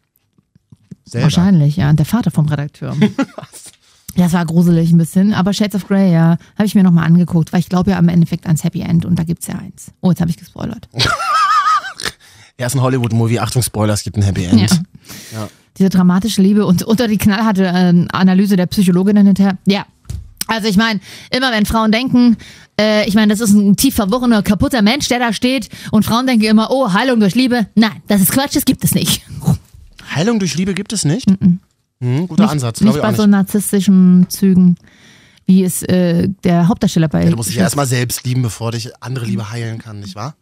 [1.06, 1.24] Selber.
[1.26, 2.96] Wahrscheinlich, ja, der Vater vom Redakteur.
[4.16, 7.06] Ja, das war gruselig ein bisschen, aber Shades of Grey, ja, habe ich mir nochmal
[7.06, 9.92] angeguckt, weil ich glaube ja im Endeffekt ans Happy End und da gibt's ja eins.
[10.02, 10.90] Oh, jetzt habe ich gespoilert.
[12.60, 13.40] Er ist ein Hollywood-Movie.
[13.40, 14.82] Achtung, Spoiler, es gibt ein Happy End.
[15.32, 15.48] Ja.
[15.78, 19.60] Diese dramatische Liebe und unter die knallharte ähm, Analyse der Psychologin hinterher.
[19.68, 19.86] Ja.
[20.48, 22.38] Also ich meine, immer wenn Frauen denken,
[22.80, 26.28] äh, ich meine, das ist ein tief verworrener, kaputter Mensch, der da steht und Frauen
[26.28, 27.68] denken immer, oh, Heilung durch Liebe.
[27.76, 29.22] Nein, das ist Quatsch, das gibt es nicht.
[30.16, 31.28] Heilung durch Liebe gibt es nicht?
[31.30, 31.60] Hm,
[32.28, 33.32] guter nicht Ansatz, nicht glaube ich bei auch so nicht.
[33.32, 34.78] narzisstischen Zügen,
[35.46, 38.92] wie es äh, der Hauptdarsteller bei Ja, du musst dich erstmal selbst lieben, bevor dich
[39.02, 40.36] andere Liebe heilen kann, nicht wahr?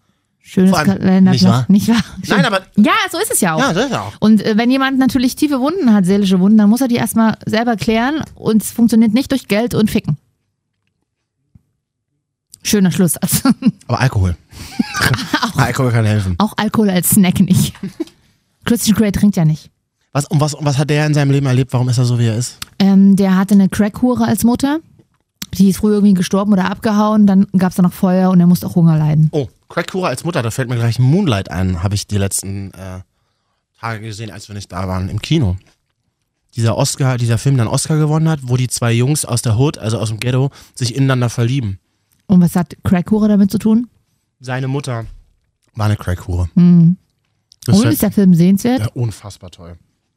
[0.47, 1.23] Schönes Kalenderblatt.
[1.34, 1.65] nicht wahr?
[1.67, 2.03] Nicht wahr?
[2.27, 3.60] Nein, aber Ja, so ist es ja auch.
[3.60, 4.13] ja, das ist ja auch.
[4.19, 7.36] Und äh, wenn jemand natürlich tiefe Wunden hat, seelische Wunden, dann muss er die erstmal
[7.47, 10.17] selber klären und es funktioniert nicht durch Geld und Ficken.
[12.62, 13.41] Schöner Schlusssatz.
[13.88, 14.36] Aber Alkohol.
[15.55, 16.36] Alkohol kann helfen.
[16.38, 17.73] Auch Alkohol als Snack nicht.
[18.65, 19.69] Christian Grey trinkt ja nicht.
[20.12, 21.73] Was, und was, und was hat der in seinem Leben erlebt?
[21.73, 22.58] Warum ist er so, wie er ist?
[22.79, 24.79] Ähm, der hatte eine Crackhure als Mutter.
[25.53, 27.27] Die ist früher irgendwie gestorben oder abgehauen.
[27.27, 29.29] Dann gab es da noch Feuer und er musste auch Hunger leiden.
[29.31, 33.01] Oh, Crackhure als Mutter, da fällt mir gleich Moonlight ein, habe ich die letzten äh,
[33.77, 35.57] Tage gesehen, als wir nicht da waren, im Kino.
[36.55, 39.77] Dieser Oscar, dieser Film dann Oscar gewonnen hat, wo die zwei Jungs aus der Hood,
[39.77, 41.79] also aus dem Ghetto, sich ineinander verlieben.
[42.27, 43.89] Und was hat Crackhure damit zu tun?
[44.39, 45.07] Seine Mutter
[45.73, 46.49] war eine Crackhure.
[46.55, 46.95] Mhm.
[47.67, 48.79] Und ist der Film sehenswert?
[48.79, 49.75] ja, unfassbar toll.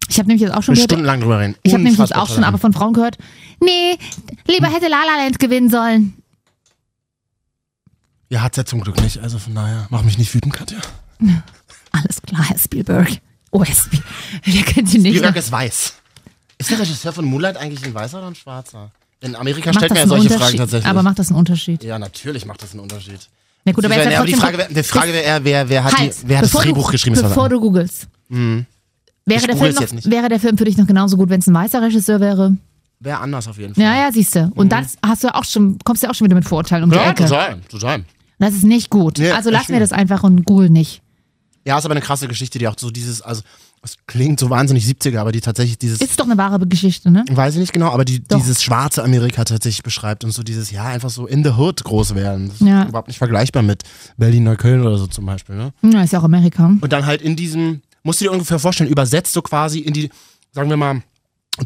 [0.08, 1.56] Ich habe nämlich jetzt auch schon gehört, stundenlang drüber reden.
[1.64, 3.18] Ich habe nämlich jetzt auch schon aber von Frauen gehört,
[3.60, 3.98] nee,
[4.46, 6.17] lieber hätte La La Land gewinnen sollen.
[8.30, 10.78] Ja, hat's ja zum Glück nicht, also von daher, mach mich nicht wütend, Katja.
[11.92, 13.08] Alles klar, Herr Spielberg.
[13.50, 14.04] Oh, Herr Spielberg.
[14.44, 15.12] Wer kennt ihn nicht?
[15.16, 15.94] Spielberg ist weiß.
[16.58, 18.90] Ist der Regisseur von Moonlight eigentlich ein Weißer oder ein Schwarzer?
[19.20, 20.88] In Amerika Macht stellt man ja solche Fragen tatsächlich.
[20.90, 21.82] Aber macht das einen Unterschied?
[21.82, 23.20] ja, natürlich macht das einen Unterschied.
[23.64, 25.98] Na gut, aber, er aber die Frage, wär- die Frage wäre eher, wer, wer hat,
[25.98, 27.20] halt, die, wer hat das bevor Drehbuch du, geschrieben?
[27.20, 28.06] Bevor du googelst.
[28.28, 28.66] Wäre,
[29.26, 30.10] Ich der google Film es noch, jetzt nicht.
[30.10, 32.56] wäre der Film für dich noch genauso gut, wenn es ein weißer Regisseur wäre?
[33.00, 33.82] Wäre anders auf jeden Fall.
[33.84, 34.50] Ja, ja, siehst du.
[34.54, 36.90] Und das hast du auch schon, kommst du ja auch schon wieder mit Vorurteilen um
[36.90, 37.02] die Mhm.
[37.02, 37.24] Ja, Ecke.
[37.24, 38.04] total, total.
[38.38, 39.18] Das ist nicht gut.
[39.18, 39.90] Nee, also echt lass mir nicht.
[39.90, 41.02] das einfach und google nicht.
[41.66, 43.42] Ja, ist aber eine krasse Geschichte, die auch so dieses, also
[43.82, 47.24] es klingt so wahnsinnig 70er, aber die tatsächlich dieses, Ist doch eine wahre Geschichte, ne?
[47.30, 48.38] weiß ich nicht genau, aber die Doch.
[48.38, 52.14] dieses schwarze Amerika tatsächlich beschreibt und so dieses, ja, einfach so in the hood groß
[52.14, 52.48] werden.
[52.48, 52.86] Das ist Ja.
[52.88, 53.82] überhaupt nicht vergleichbar mit
[54.16, 55.56] Berlin, Neukölln oder so zum Beispiel.
[55.56, 55.72] Ne?
[55.82, 56.66] Ja, ist ja auch Amerika.
[56.80, 60.10] Und dann halt in diesem, musst du dir ungefähr vorstellen, übersetzt so quasi in die,
[60.52, 61.02] sagen wir mal,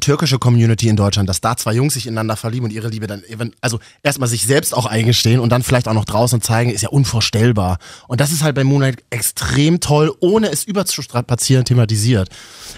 [0.01, 3.23] türkische Community in Deutschland, dass da zwei Jungs sich ineinander verlieben und ihre Liebe dann,
[3.29, 6.83] even- also erstmal sich selbst auch eingestehen und dann vielleicht auch noch draußen zeigen, ist
[6.83, 7.79] ja unvorstellbar.
[8.09, 12.29] Und das ist halt bei Moonlight extrem toll, ohne es überzustrapazieren thematisiert.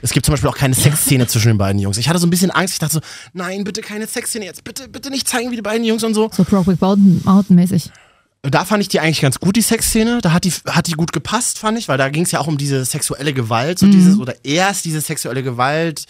[0.03, 1.99] Es gibt zum Beispiel auch keine Sexszene zwischen den beiden Jungs.
[1.99, 3.01] Ich hatte so ein bisschen Angst, ich dachte so,
[3.33, 6.31] nein, bitte keine Sexszene jetzt, bitte, bitte nicht zeigen, wie die beiden Jungs und so.
[6.33, 7.91] So Brokeback Mountain, mäßig.
[8.43, 10.19] Da fand ich die eigentlich ganz gut, die Sexszene.
[10.21, 12.47] Da hat die, hat die gut gepasst, fand ich, weil da ging es ja auch
[12.47, 16.05] um diese sexuelle Gewalt, so dieses, oder erst diese sexuelle Gewalt,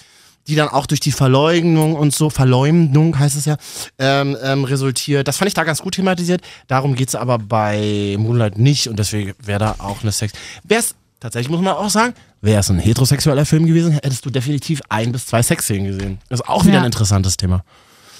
[0.47, 3.57] die dann auch durch die Verleugnung und so, Verleumdung heißt es ja,
[3.99, 5.27] ähm, ähm, resultiert.
[5.29, 6.43] Das fand ich da ganz gut thematisiert.
[6.67, 10.33] Darum geht's aber bei Moonlight nicht und deswegen wäre da auch eine Sex.
[10.65, 14.83] Wär's, tatsächlich muss man auch sagen, wäre es ein heterosexueller Film gewesen, hättest du definitiv
[14.91, 16.19] ein bis zwei Sexszenen gesehen.
[16.29, 16.81] Das ist auch wieder Ja.
[16.81, 17.65] ein interessantes Thema.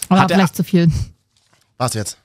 [0.09, 0.91] Aber Hat er- vielleicht zu viel.
[1.77, 2.17] Was jetzt?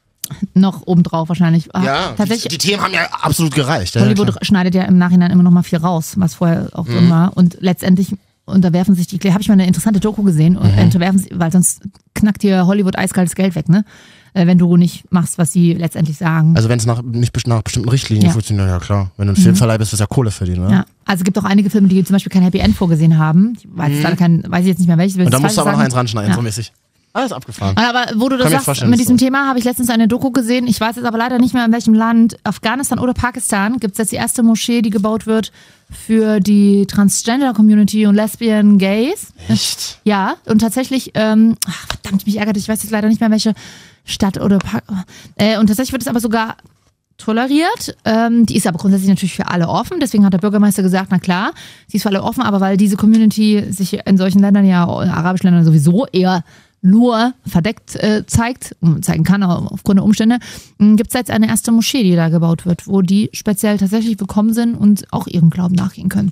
[0.54, 1.74] Noch obendrauf wahrscheinlich.
[1.74, 2.44] Ah, Ja, tatsächlich.
[2.44, 3.96] Die, die Themen haben ja absolut gereicht.
[3.96, 4.38] Ja, Hollywood klar.
[4.44, 6.92] schneidet ja im Nachhinein immer noch mal viel raus, was vorher auch Mhm.
[6.94, 7.36] drin war.
[7.36, 8.14] Und letztendlich
[8.50, 10.82] unterwerfen sich die, habe ich mal eine interessante Doku gesehen, und Mhm.
[10.84, 11.82] unterwerfen sie, weil sonst
[12.16, 13.86] knackt dir Hollywood eiskaltes Geld weg, ne?
[14.36, 16.56] Äh, Wenn du nicht machst, was sie letztendlich sagen.
[16.56, 18.30] Also wenn es nach, nicht nach bestimmten Richtlinien Ja.
[18.30, 18.34] Mhm.
[18.34, 19.12] funktioniert, ja klar.
[19.18, 20.72] Wenn du ein Filmverleih bist, wirst du ja Kohle verdienen, oder?
[20.72, 20.86] ja.
[21.06, 23.56] Also es gibt auch einige Filme, die zum Beispiel kein Happy End vorgesehen haben.
[23.58, 25.18] Ich weiß, jetzt leider kein, weiß ich jetzt nicht mehr welches.
[25.18, 25.26] Mhm.
[25.26, 26.36] Und dann musst du aber noch eins ranschneiden, Ja.
[26.36, 26.72] so mäßig.
[27.12, 27.76] Alles abgefahren.
[27.76, 29.26] Aber wo du das sagst, mit diesem so.
[29.26, 30.68] Thema habe ich letztens eine Doku gesehen.
[30.68, 32.38] Ich weiß jetzt aber leider nicht mehr, in welchem Land.
[32.44, 35.52] Afghanistan oder Pakistan gibt es jetzt die erste Moschee, die gebaut wird
[35.90, 39.34] für die Transgender-Community und Lesbian, Gays.
[39.48, 40.00] Echt?
[40.04, 43.56] Ja, und tatsächlich, ähm, ach, verdammt, mich ärgert, ich weiß jetzt leider nicht mehr, welche
[44.06, 44.84] Stadt oder Park.
[45.36, 46.58] Äh, und tatsächlich wird es aber sogar
[47.18, 47.96] toleriert.
[48.06, 50.00] Ähm, die ist aber grundsätzlich natürlich für alle offen.
[50.00, 51.52] Deswegen hat der Bürgermeister gesagt, na klar,
[51.88, 55.48] sie ist für alle offen, aber weil diese Community sich in solchen Ländern ja, arabischen
[55.48, 56.44] Ländern sowieso eher
[56.82, 60.40] nur verdeckt äh, zeigt, zeigen kann, aber aufgrund der Umstände,
[60.78, 64.54] gibt es jetzt eine erste Moschee, die da gebaut wird, wo die speziell tatsächlich willkommen
[64.54, 66.32] sind und auch ihrem Glauben nachgehen können.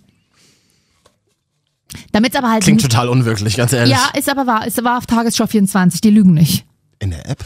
[2.12, 3.96] Damit aber halt Klingt total unwirklich, ganz ehrlich.
[3.96, 4.68] ja, ist aber wahr.
[4.68, 6.02] Ist war auf Tagesschau 24.
[6.02, 6.66] Die lügen nicht.
[7.00, 7.46] In der App?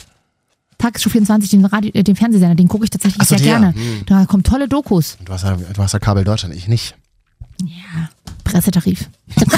[0.77, 3.59] Tagesschau 24, den, Radio, äh, den Fernsehsender, den gucke ich tatsächlich so, sehr der.
[3.59, 3.75] gerne.
[3.75, 4.03] Hm.
[4.07, 5.17] Da kommen tolle Dokus.
[5.23, 6.95] Du hast ja, du hast ja Kabel Deutschland, ich nicht.
[7.63, 8.09] Ja,
[8.43, 9.07] Pressetarif.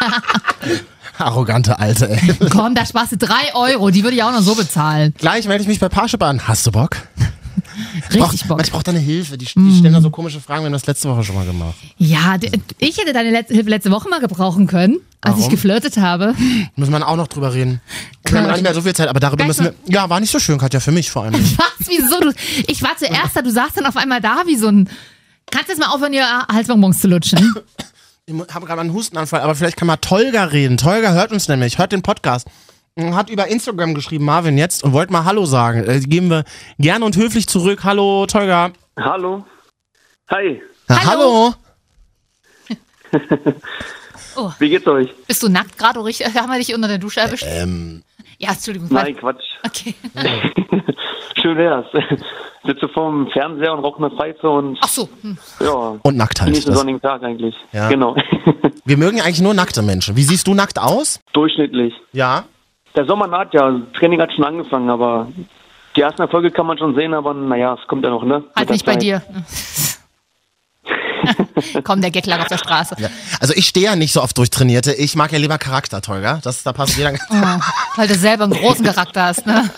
[1.24, 2.34] Arrogante Alte, ey.
[2.50, 3.90] Komm, da sparst du drei Euro.
[3.90, 5.14] Die würde ich auch noch so bezahlen.
[5.18, 6.46] Gleich melde ich mich bei Parship an.
[6.46, 6.96] Hast du Bock?
[8.12, 8.60] Richtig Bock.
[8.62, 9.38] Ich brauche deine Hilfe.
[9.38, 10.62] Die, die stellen da so komische Fragen.
[10.62, 11.74] Wir haben das letzte Woche schon mal gemacht.
[11.98, 12.36] Ja,
[12.78, 15.50] ich hätte deine letzte, Hilfe letzte Woche mal gebrauchen können, als ich Warum?
[15.50, 16.34] geflirtet habe.
[16.76, 17.80] Müssen wir auch noch drüber reden.
[18.24, 19.74] Wir haben gar nicht mehr so viel Zeit, aber darüber müssen wir.
[19.86, 21.34] Ja, war nicht so schön, Katja, für mich vor allem.
[21.34, 21.86] Was?
[21.86, 22.20] Wieso?
[22.20, 22.32] Du,
[22.66, 24.88] ich war zuerst da, du saßt dann auf einmal da wie so ein.
[25.50, 27.54] Kannst du jetzt mal aufhören, ihr Halsbonbons zu lutschen?
[28.26, 30.76] Ich habe gerade einen Hustenanfall, aber vielleicht kann mal Tolga reden.
[30.76, 32.46] Tolga hört uns nämlich, hört den Podcast.
[32.96, 35.82] Hat über Instagram geschrieben, Marvin jetzt, und wollte mal Hallo sagen.
[35.88, 36.44] Äh, geben wir
[36.78, 37.82] gerne und höflich zurück.
[37.82, 38.70] Hallo, Tolga.
[38.96, 39.44] Hallo.
[40.30, 40.62] Hi.
[40.88, 41.54] Ja, Hallo.
[43.10, 44.52] hallo.
[44.60, 45.10] Wie geht's euch?
[45.26, 45.98] Bist du nackt gerade?
[45.98, 47.44] Haben wir dich unter der Dusche erwischt?
[47.46, 48.02] Ähm,
[48.42, 48.88] Ja, Entschuldigung.
[48.90, 49.44] Nein, Quatsch.
[49.64, 49.94] Okay.
[51.40, 51.86] Schön wär's.
[52.64, 55.08] Sitze vorm Fernseher und rauche eine Pfeife und Ach so.
[55.22, 55.38] Hm.
[55.60, 56.56] ja, und nackt halt.
[56.56, 56.74] Das.
[56.74, 57.54] sonnigen Tag eigentlich.
[57.72, 57.88] Ja.
[57.88, 58.16] Genau.
[58.84, 60.16] Wir mögen ja eigentlich nur nackte Menschen.
[60.16, 61.20] Wie siehst du nackt aus?
[61.32, 61.94] Durchschnittlich.
[62.12, 62.44] Ja.
[62.96, 65.28] Der Sommer naht ja, das Training hat schon angefangen, aber
[65.96, 68.44] die ersten Erfolge kann man schon sehen, aber naja, es kommt ja noch, ne?
[68.56, 69.02] Halt nicht bei Zeit.
[69.02, 69.22] dir.
[71.84, 72.96] Komm, der Gag lag auf der Straße.
[72.98, 73.08] ja.
[73.40, 74.92] Also ich stehe ja nicht so auf Durchtrainierte.
[74.94, 76.40] Ich mag ja lieber Charakter, Tolga.
[76.42, 77.12] Das, da passt jeder.
[77.30, 77.34] Oh,
[77.96, 79.70] weil du selber einen großen Charakter hast, ne?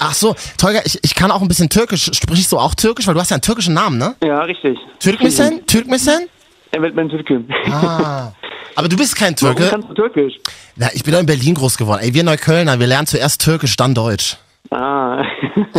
[0.00, 2.10] Ach so, Tolga, ich, ich kann auch ein bisschen Türkisch.
[2.12, 3.06] Sprichst du auch Türkisch?
[3.06, 4.14] Weil du hast ja einen türkischen Namen, ne?
[4.22, 4.78] Ja, richtig.
[5.00, 5.66] Türkmisen?
[5.66, 6.28] Türkmisen?
[6.70, 7.42] Er wird mein Türke.
[7.70, 8.32] Ah.
[8.76, 9.70] Aber du bist kein Warum Türke.
[9.70, 10.34] kannst du Türkisch?
[10.76, 12.00] Ja, ich bin doch in Berlin groß geworden.
[12.02, 14.36] Ey, wir Neuköllner, wir lernen zuerst Türkisch, dann Deutsch.
[14.70, 15.24] Ah.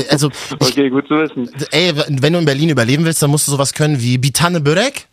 [0.10, 0.30] Also,
[0.62, 1.50] ich, okay, gut zu wissen.
[1.72, 5.08] ey, wenn du in Berlin überleben willst, dann musst du sowas können wie Bitane Börek,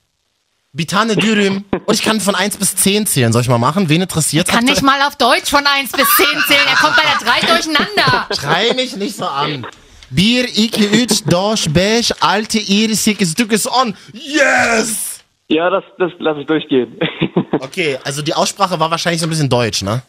[0.72, 1.64] Bitane Dürüm.
[1.86, 3.32] Und ich kann von 1 bis 10 zählen.
[3.32, 3.88] Soll ich mal machen?
[3.88, 6.66] Wen interessiert Kann nicht mal auf Deutsch von 1 bis 10 zählen.
[6.68, 8.26] Er kommt bei der 3 durcheinander.
[8.38, 9.66] Schrei mich nicht so an.
[10.10, 13.94] Bir, iki, üç, doş, beş, altı, yedi, sekiz, dokuz, on.
[14.12, 15.20] Yes!
[15.48, 16.98] Ja, das, das lasse ich durchgehen.
[17.58, 20.02] Okay, also die Aussprache war wahrscheinlich so ein bisschen deutsch, ne?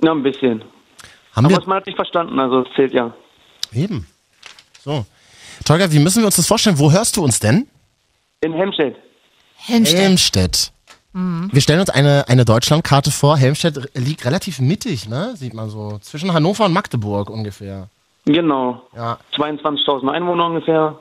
[0.00, 0.62] Na, ein bisschen.
[1.34, 3.12] Haben Aber wir man hat sich verstanden, also es zählt ja.
[3.72, 4.06] eben.
[4.84, 5.04] So.
[5.64, 6.78] Tolga, wie müssen wir uns das vorstellen?
[6.78, 7.68] Wo hörst du uns denn?
[8.40, 8.96] In Hemstedt.
[9.56, 9.98] Helmstedt.
[9.98, 10.72] Helmstedt.
[11.16, 13.36] Wir stellen uns eine, eine Deutschlandkarte vor.
[13.36, 15.34] Helmstedt liegt relativ mittig, ne?
[15.36, 15.98] Sieht man so.
[16.00, 17.88] Zwischen Hannover und Magdeburg ungefähr.
[18.24, 18.82] Genau.
[18.96, 19.18] Ja.
[19.36, 20.98] 22.000 Einwohner ungefähr.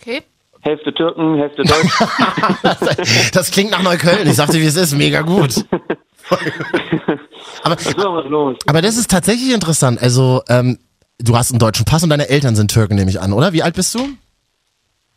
[0.00, 0.22] Okay.
[0.62, 3.30] Hälfte Türken, Hälfte Deutsch.
[3.32, 4.26] Das klingt nach Neukölln.
[4.26, 4.94] Ich sagte, wie es ist.
[4.94, 5.54] Mega gut.
[7.62, 7.76] aber,
[8.66, 10.00] aber das ist tatsächlich interessant.
[10.02, 10.78] Also, ähm,
[11.18, 13.52] du hast einen deutschen Pass und deine Eltern sind Türken, nehme ich an, oder?
[13.52, 14.08] Wie alt bist du?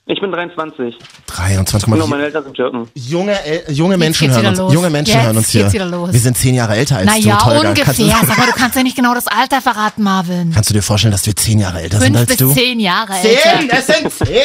[0.08, 0.96] Ich bin 23.
[1.26, 2.88] 23, Genau, mal, meine Eltern sind Türken.
[2.94, 4.72] junge, El- junge Menschen hören uns, los.
[4.72, 5.62] junge Menschen Jetzt hören uns hier.
[5.64, 6.14] geht's wieder los.
[6.14, 7.70] Wir sind zehn Jahre älter als Naja, du, Tolga.
[7.70, 8.16] ungefähr.
[8.24, 10.52] Sag mal, du kannst ja nicht genau das Alter verraten, Marvin.
[10.54, 12.54] kannst du dir vorstellen, dass wir zehn Jahre älter sind Fünf als bis du?
[12.54, 13.78] zehn Jahre Zehn, älter.
[13.80, 14.44] es sind zehn.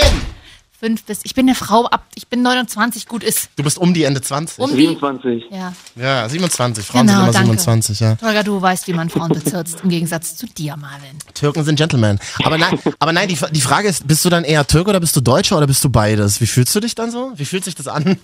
[0.81, 3.51] Fünf bis, ich bin eine Frau ab, ich bin 29, gut ist.
[3.57, 4.59] Du bist um die Ende 20.
[4.59, 5.45] Um die, 27.
[5.51, 5.75] ja.
[5.95, 6.87] Ja, 27.
[6.87, 7.59] Frauen Genau, sind immer danke.
[7.59, 8.15] 27, ja.
[8.15, 11.19] Tolga, du weißt, wie man Frauen bezirzt, im Gegensatz zu dir, Marvin.
[11.35, 12.19] Türken sind Gentlemen.
[12.45, 15.15] Aber nein, aber nein, die, die Frage ist, bist du dann eher Türke oder bist
[15.15, 16.41] du Deutscher oder bist du beides?
[16.41, 17.33] Wie fühlst du dich dann so?
[17.35, 18.19] Wie fühlt sich das an?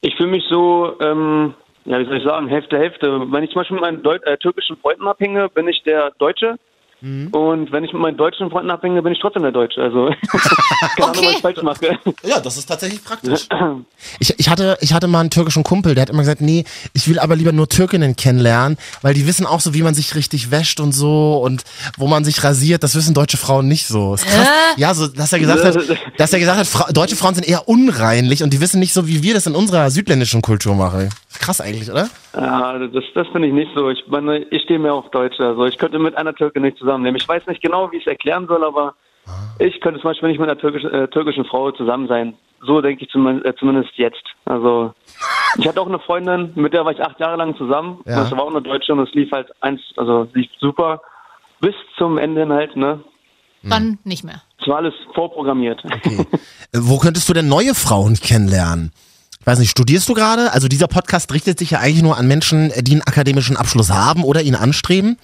[0.00, 3.06] Ich fühle mich so, ähm, ja, wie soll ich sagen, Hälfte, Hälfte.
[3.30, 6.56] Wenn ich zum Beispiel mit meinen Deut äh, türkischen Freunden abhänge, bin ich der Deutsche.
[7.00, 7.28] Mhm.
[7.28, 9.80] Und wenn ich mit meinen deutschen Freunden abhänge, bin ich trotzdem der Deutsche.
[9.80, 10.10] Also,
[10.96, 11.98] keine Ahnung, was ich falsch mache.
[12.24, 13.46] Ja, das ist tatsächlich praktisch.
[14.20, 17.08] Ich, ich, hatte, ich hatte mal einen türkischen Kumpel, der hat immer gesagt, nee, ich
[17.08, 20.50] will aber lieber nur Türkinnen kennenlernen, weil die wissen auch so, wie man sich richtig
[20.50, 21.64] wäscht und so und
[21.96, 22.82] wo man sich rasiert.
[22.82, 24.14] Das wissen deutsche Frauen nicht so.
[24.14, 24.48] Ist krass.
[24.76, 25.76] Ja, so, dass er gesagt hat,
[26.16, 29.06] dass er gesagt hat, Fra deutsche Frauen sind eher unreinlich und die wissen nicht so,
[29.06, 31.10] wie wir das in unserer südländischen Kultur machen.
[31.38, 32.08] Krass eigentlich, oder?
[32.34, 33.90] Ja, das, das finde ich nicht so.
[33.90, 35.44] Ich meine, ich stehe mehr auf Deutsche.
[35.44, 37.20] Also ich könnte mit einer Türke nicht zusammennehmen.
[37.20, 38.94] Ich weiß nicht genau, wie ich es erklären soll, aber
[39.58, 42.34] ich könnte zum Beispiel nicht mit einer türkischen, äh, türkischen Frau zusammen sein.
[42.62, 44.22] So denke ich zumindest, äh, zumindest jetzt.
[44.44, 44.94] Also
[45.58, 48.00] ich hatte auch eine Freundin, mit der war ich acht Jahre lang zusammen.
[48.06, 48.20] Ja.
[48.20, 51.02] Das war auch eine Deutsche und es lief halt eins, also lief super.
[51.60, 53.00] Bis zum Ende hin halt, ne?
[53.62, 54.42] Dann nicht mehr.
[54.60, 55.82] Es war alles vorprogrammiert.
[56.70, 58.92] Äh, Wo könntest du denn neue Frauen kennenlernen?
[59.40, 60.52] Ich weiß nicht, studierst du gerade?
[60.52, 64.22] Also dieser Podcast richtet sich ja eigentlich nur an Menschen, die einen akademischen Abschluss haben
[64.22, 65.16] oder ihn anstreben.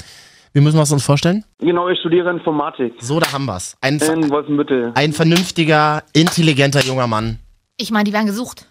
[0.55, 1.45] Wie müssen wir es uns vorstellen?
[1.59, 3.77] genau, ich studiere Informatik So, da haben wir's.
[3.81, 4.93] Ein, in Wolfenbüttel.
[4.95, 7.41] ein vernünftiger, intelligenter junger Mann.
[7.77, 8.69] Ich meine, die werden gesucht.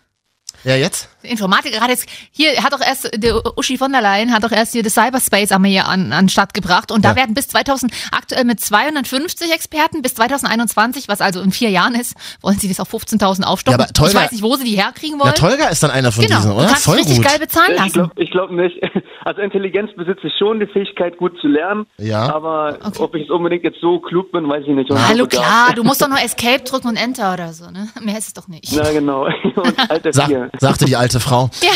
[0.64, 1.10] Ja, jetzt?
[1.24, 4.74] Informatiker hat jetzt, hier hat doch erst, der Uschi von der Leyen hat doch erst
[4.74, 7.12] hier das Cyberspace-Armee an, an Start gebracht und Ja.
[7.12, 11.96] da werden bis 2000, aktuell mit 250 Experten, bis 2021, was also in vier Jahren
[11.96, 13.80] ist, wollen sie das auf 15.000 aufstocken.
[13.80, 15.36] Ja, aber Tolga- ich weiß nicht, wo sie die herkriegen Ja, wollen.
[15.36, 16.68] Tolga ist dann einer von genau, diesen, du oder?
[16.68, 17.26] kannst Voll richtig gut.
[17.26, 17.94] geil bezahlen Ich lassen.
[17.94, 18.76] glaube ich glaub nicht.
[19.26, 21.86] Also Intelligenz besitze ich schon, die Fähigkeit gut zu lernen.
[21.98, 22.24] Ja.
[22.36, 24.92] Aber ob ich jetzt unbedingt jetzt so klug bin, weiß ich nicht.
[24.92, 27.88] Und Hallo, klar, du musst doch nur Escape drücken und Enter oder so, ne?
[28.02, 28.74] Mehr ist es doch nicht.
[28.76, 29.24] Na genau.
[29.56, 30.50] Und alter Sa Vier.
[30.60, 31.50] sagte die alte Frau.
[31.62, 31.72] Ja.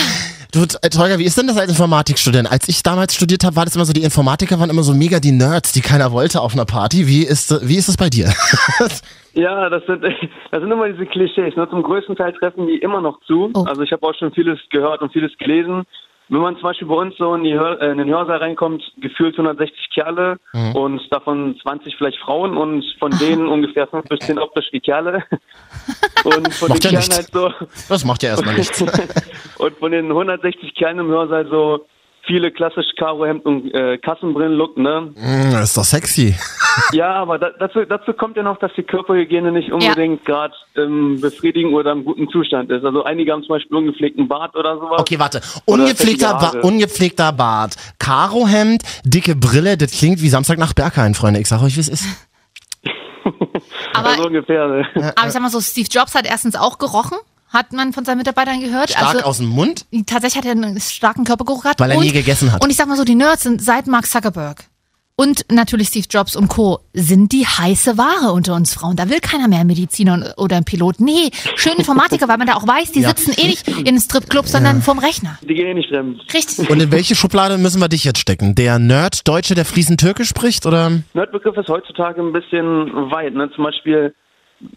[0.53, 2.49] Du, äh, Tolga, wie ist denn das als Informatikstudent?
[2.49, 5.19] Als ich damals studiert habe, war das immer so, die Informatiker waren immer so mega
[5.19, 7.07] die Nerds, die keiner wollte auf einer Party.
[7.07, 8.33] Wie ist, wie ist es bei dir?
[9.37, 10.03] Ja, das sind,
[10.51, 11.55] das sind immer diese Klischees.
[11.55, 11.69] Ne?
[11.69, 13.51] Zum größten Teil treffen die immer noch zu.
[13.53, 13.65] Oh.
[13.67, 15.83] Also ich habe auch schon vieles gehört und vieles gelesen.
[16.29, 18.83] Wenn man zum Beispiel bei uns so in, die Hör, äh, in den Hörsaal reinkommt,
[18.97, 20.75] gefühlt 160 Kerle Mhm.
[20.75, 25.23] und davon 20 vielleicht Frauen und von denen ungefähr 5 bis 10 optisch wie Kerle.
[26.25, 27.15] Und von Macht den ja Kerlen nichts.
[27.17, 28.81] halt so Das macht ja erstmal nichts.
[29.59, 31.85] und von den 160 Kerlen im Hörsaal so
[32.27, 35.13] viele klassisch Karohemd und äh, Kassenbrillen-Look, ne?
[35.15, 36.35] Mm, das ist doch sexy.
[36.91, 41.19] Ja, aber da, dazu, dazu kommt ja noch, dass die Körperhygiene nicht unbedingt gerade ähm,
[41.19, 42.85] befriedigend oder im guten Zustand ist.
[42.85, 44.99] Also einige haben zum Beispiel ungepflegten Bart oder sowas.
[44.99, 45.41] Okay, warte.
[45.65, 51.39] Ungepflegter, ba ungepflegter Bart, Karohemd, dicke Brille, das klingt wie Samstag nach Berghain, Freunde.
[51.39, 52.05] Ich sag euch, wie es ist.
[53.93, 54.67] Aber, also ungefähr.
[54.67, 54.87] Ne?
[55.15, 57.17] aber ich sag mal so, Steve Jobs hat erstens auch gerochen,
[57.49, 58.89] hat man von seinen Mitarbeitern gehört.
[58.91, 59.85] Stark also, aus dem Mund.
[60.05, 61.79] tatsächlich hat er einen starken Körpergeruch gehabt.
[61.79, 62.63] Weil er und, nie gegessen hat.
[62.63, 64.65] Und ich sag mal so, die Nerds sind seit Mark Zuckerberg
[65.19, 66.79] und natürlich Steve Jobs und Co.
[66.93, 68.95] sind die heiße Ware unter uns Frauen.
[68.95, 70.99] Da will keiner mehr Mediziner oder ein Pilot.
[70.99, 73.09] Nee, schön Informatiker, weil man da auch weiß, die Ja.
[73.09, 75.39] sitzen eh nicht in einem Stripclub, sondern vorm Rechner.
[75.41, 76.21] Die gehen eh nicht fremd.
[76.31, 76.69] Richtig.
[76.69, 78.53] Und in welche Schublade müssen wir dich jetzt stecken?
[78.53, 80.91] Der Nerd Deutsche, der fließend Türkisch spricht, oder?
[81.15, 83.33] Nerdbegriff ist heutzutage ein bisschen weit.
[83.33, 83.49] Ne?
[83.55, 84.13] Zum Beispiel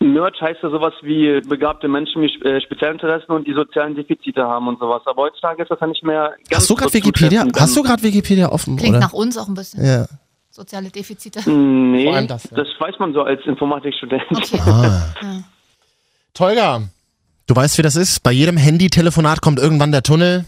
[0.00, 4.68] Nerd heißt ja sowas wie begabte Menschen mit äh, Spezialinteressen und die sozialen Defizite haben
[4.68, 5.02] und sowas.
[5.06, 7.46] Aber heutzutage ist das ja nicht mehr ganz Hast du gerade so Wikipedia?
[7.58, 9.06] Hast du gerade Wikipedia offen, Klingt oder?
[9.06, 9.84] nach uns auch ein bisschen.
[9.84, 10.06] ja.
[10.52, 11.48] Soziale Defizite.
[11.48, 12.86] Nee, Vor allem das, das, ja.
[12.86, 14.24] weiß man so als Informatikstudent.
[14.30, 14.58] Okay.
[16.34, 16.82] Tolga,
[17.46, 18.22] du weißt, wie das ist.
[18.24, 20.44] Bei jedem Handy-Telefonat kommt irgendwann der Tunnel,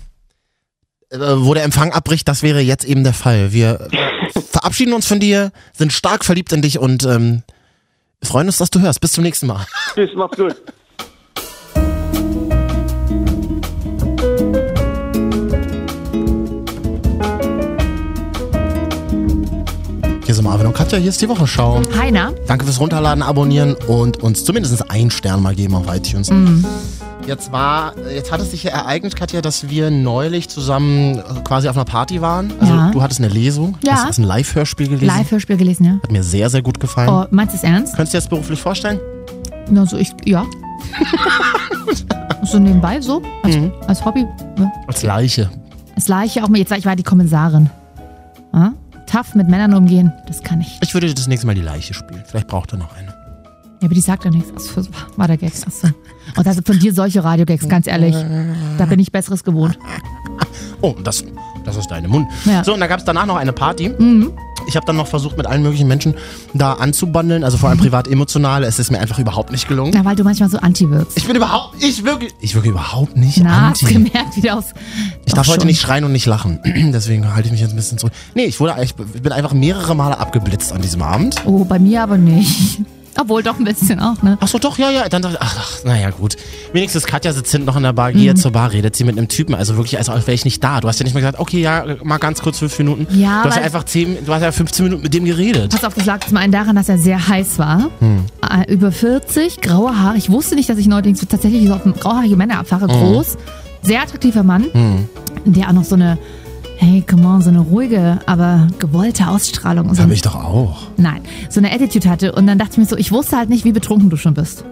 [1.11, 2.27] äh, wo der Empfang abbricht.
[2.27, 3.53] Das wäre jetzt eben der Fall.
[3.53, 3.89] Wir
[4.51, 7.45] verabschieden uns von dir, sind stark verliebt in dich und ähm,
[8.23, 9.01] freuen uns, dass du hörst.
[9.01, 9.67] Bis zum nächsten Mal.
[9.95, 10.57] Tschüss, macht's gut.
[20.25, 21.83] Hier sind Marvin und Katja, hier ist die Wochenschau.
[21.99, 26.31] Heiner, Danke fürs Runterladen, Abonnieren und uns zumindest einen Stern mal geben auf iTunes.
[27.27, 31.69] Jetzt war, jetzt hat es sich ja ereignet, Katja, dass wir neulich zusammen äh, quasi
[31.69, 32.53] auf einer Party waren.
[32.61, 32.91] Also Ja.
[32.91, 33.93] du hattest eine Lesung, Ja.
[33.93, 35.07] hast, hast ein Live-Hörspiel gelesen.
[35.07, 35.93] Live-Hörspiel gelesen, ja.
[36.03, 37.09] Hat mir sehr, sehr gut gefallen.
[37.09, 37.95] Oh, meinst du es ernst?
[37.95, 38.99] Könntest du dir das beruflich vorstellen?
[39.71, 40.45] Na, so ich, ja.
[42.43, 43.57] so nebenbei, so, als,
[43.87, 44.27] als Hobby.
[44.59, 44.71] Ne?
[44.89, 45.49] Als Leiche.
[45.95, 47.71] Das Leiche auch mal, jetzt sag ich war die Kommissarin.
[48.53, 48.73] Ja?
[49.07, 50.79] Tough mit Männern umgehen, das kann ich.
[50.83, 52.23] Ich würde das nächste Mal die Leiche spielen.
[52.27, 53.12] Vielleicht braucht er noch eine.
[53.83, 54.51] Ja, aber die sagt ja nichts.
[54.55, 55.53] Achso, war der Gag.
[56.37, 58.15] Und also von dir solche Radiogags, ganz ehrlich.
[58.79, 59.77] Da bin ich Besseres gewohnt.
[60.81, 61.25] Oh, das,
[61.65, 62.29] das ist deine Mund.
[62.45, 62.61] Ja.
[62.61, 62.65] Mhm.
[62.65, 63.93] So, und da gab es danach noch eine Party.
[64.69, 66.15] Ich habe dann noch versucht, mit allen möglichen Menschen
[66.55, 68.63] da anzubandeln, also vor allem privat emotional.
[68.63, 69.93] Es ist mir einfach überhaupt nicht gelungen.
[69.95, 71.19] Na, weil du manchmal so anti wirkst.
[71.19, 73.95] Ich bin überhaupt, ich wirklich, ich wirklich überhaupt nicht Na, hast anti.
[73.95, 74.67] gemerkt, wie aus.
[75.25, 75.67] Ich darf heute schon.
[75.67, 76.61] nicht schreien und nicht lachen.
[76.93, 78.13] Deswegen halte ich mich jetzt ein bisschen zurück.
[78.35, 81.37] Nee, ich wurde, ich bin einfach mehrere Male abgeblitzt an diesem Abend.
[81.45, 82.81] Oh, bei mir aber nicht.
[83.21, 84.39] Obwohl doch ein bisschen auch, ne?
[84.41, 85.09] Ach so, doch, ja, ja.
[85.09, 86.37] Dann dachte ich, ach, ach naja, gut.
[86.73, 88.41] Wenigstens Katja sitzt hinten noch in der Bar, geht Mhm.
[88.41, 89.55] zur Bar, redet sie mit einem Typen.
[89.55, 90.81] Also wirklich, als wäre ich nicht da.
[90.81, 93.07] Du hast ja nicht mal gesagt, okay, ja, mal ganz kurz fünf Minuten.
[93.19, 95.71] Ja, Du hast ja einfach zehn, du hast ja 15 Minuten mit dem geredet.
[95.73, 97.91] Pass auf, das lag zum einen daran, dass er sehr heiß war.
[98.01, 98.25] Hm.
[98.49, 100.17] Äh, über 40, graue Haare.
[100.17, 102.83] Ich wusste nicht, dass ich neuerdings tatsächlich so auf grauhaarige Männer abfahre.
[102.89, 102.91] Hm.
[102.91, 103.37] Groß,
[103.83, 104.67] sehr attraktiver Mann,
[105.45, 106.19] der auch noch so eine,
[106.83, 109.89] hey, come on, so eine ruhige, aber gewollte Ausstrahlung.
[109.89, 110.83] und So Habe ich doch auch.
[110.97, 112.33] Nein, so eine Attitude hatte.
[112.33, 114.65] Und dann dachte ich mir so, ich wusste halt nicht, wie betrunken du schon bist.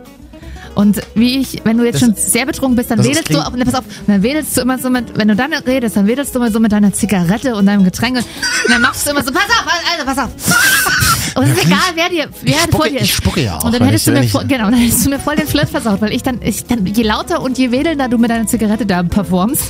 [0.75, 3.39] Und wie ich, wenn du jetzt Das- schon sehr betrunken bist, dann das wedelst du,
[3.39, 6.07] auch, ne, pass auf, dann wedelst du immer so mit, wenn du dann redest, dann
[6.07, 8.25] wedelst du immer so mit deiner Zigarette und deinem Getränk und
[8.69, 11.10] dann machst du immer so, pass auf, also pass auf.
[11.35, 13.03] Und es ist egal, wer dir, wer spucke- vor dir ist.
[13.05, 15.11] ich spucke ja auch, Und dann hättest ich- du mir, voll, genau, dann hättest du
[15.11, 18.09] mir voll den Flirt versaut, weil ich dann, ich dann, je lauter und je wedelnder
[18.09, 19.63] du mit deiner Zigarette da performst,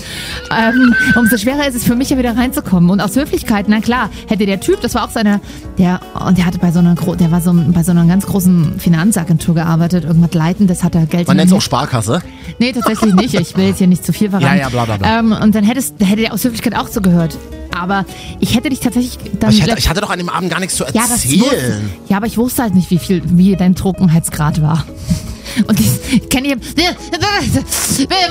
[0.56, 2.90] ähm, umso schwerer ist es für mich ja wieder reinzukommen.
[2.90, 5.40] Und aus Höflichkeit, na klar, hätte der Typ, das war auch seine,
[5.78, 8.78] der, und der hatte bei so einer, der war so bei so einer ganz großen
[8.80, 12.22] Finanzagentur gearbeitet, irgendwas Leitendes, hat er Geld Man nennt es auch Sparkasse.
[12.58, 13.34] Nee, tatsächlich nicht.
[13.34, 14.56] Ich will jetzt hier nicht zu viel verraten.
[14.56, 15.18] Ja, ja, bla, bla, bla.
[15.18, 17.36] Ähm, und dann hättest, hätte der aus Höflichkeit auch so gehört.
[17.78, 18.04] Aber
[18.40, 19.50] ich hätte dich tatsächlich dann.
[19.50, 21.82] Ich hatte, ich hatte doch an dem Abend gar nichts zu ja, das erzählen.
[21.82, 24.84] wusste, ja, aber ich wusste halt nicht, wie viel, wie dein Trockenheitsgrad war.
[25.66, 26.48] Und ich kenne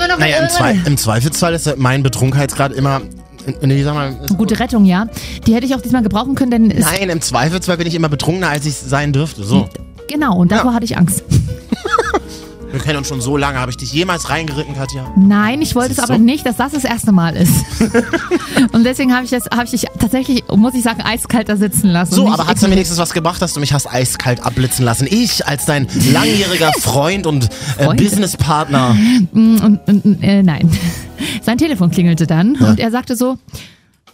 [0.08, 3.02] noch, naja, im, Zwei, im Zweifelsfall ist mein Betrunkenheitsgrad immer.
[3.62, 4.14] Nee, sag mal.
[4.36, 5.06] Gute Rettung, ja.
[5.46, 8.48] Die hätte ich auch diesmal gebrauchen können, denn Nein, im Zweifelsfall bin ich immer betrunkener,
[8.50, 9.44] als ich sein dürfte.
[9.44, 9.68] So.
[10.08, 10.74] genau, und davor Ja.
[10.76, 11.24] hatte ich Angst.
[12.72, 13.58] Wir kennen uns schon so lange.
[13.58, 15.12] Habe ich dich jemals reingeritten, Katja?
[15.16, 16.22] Nein, ich wollte es aber du?
[16.22, 17.64] nicht, dass das das erste Mal ist.
[18.72, 22.14] und deswegen habe ich, habe ich dich tatsächlich, muss ich sagen, eiskalt da sitzen lassen.
[22.14, 25.08] So, aber hat es dann wenigstens was gebracht, dass du mich hast eiskalt abblitzen lassen?
[25.10, 27.94] Ich als dein langjähriger Freund und äh?
[27.94, 28.96] Businesspartner.
[29.32, 30.70] Und, und, äh, nein.
[31.42, 33.38] Sein Telefon klingelte dann und er sagte so,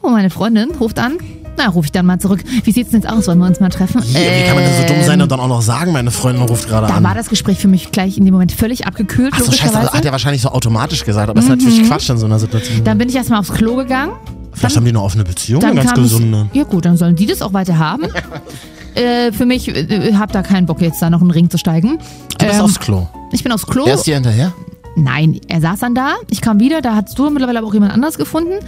[0.02, 1.18] oh, meine Freundin ruft an.
[1.56, 2.40] Na, rufe ich dann mal zurück.
[2.64, 3.26] Wie sieht's denn jetzt aus?
[3.28, 4.02] Wollen wir uns mal treffen?
[4.02, 6.42] Hier, wie kann man denn so dumm sein und dann auch noch sagen, meine Freundin
[6.44, 7.04] ruft gerade Da an?
[7.04, 9.92] war das Gespräch für mich gleich in dem Moment völlig abgekühlt, Ach so, scheiße, logischerweise.
[9.92, 12.84] hat er wahrscheinlich so automatisch gesagt, aber ist natürlich Quatsch in so einer Situation.
[12.84, 14.12] dann bin ich erstmal aufs Klo gegangen.
[14.52, 16.46] Vielleicht haben die eine offene Beziehung, eine ganz kam gesunde.
[16.52, 18.04] ich, ja gut, dann sollen die das auch weiter haben.
[18.94, 21.58] äh, für mich, äh, hab da keinen Bock jetzt da noch in den Ring zu
[21.58, 21.98] steigen.
[22.38, 23.06] Du bist Ähm, aufs Klo.
[23.32, 23.84] ich bin aufs Klo.
[23.86, 24.52] Er ist dir hinterher?
[24.98, 26.14] Nein, er saß dann da.
[26.30, 28.54] Ich kam wieder, da hast du mittlerweile aber auch jemand anders gefunden.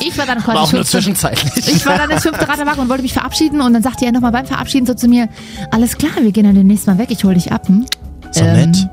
[0.00, 1.68] Ich war dann quasi War auch nur zwischenzeitlich.
[1.68, 4.04] Ich war dann das fünfte Rad der Wache und wollte mich verabschieden und dann sagte
[4.04, 5.28] er nochmal beim Verabschieden so zu mir,
[5.70, 7.68] alles klar, wir gehen dann demnächst mal weg, ich hol dich ab.
[7.68, 7.84] Hm?
[8.30, 8.88] so Ähm, nett.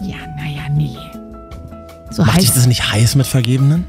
[0.00, 0.96] Ja, naja, nee.
[2.10, 2.54] So Macht dich heiß.
[2.54, 3.84] das nicht heiß mit Vergebenen?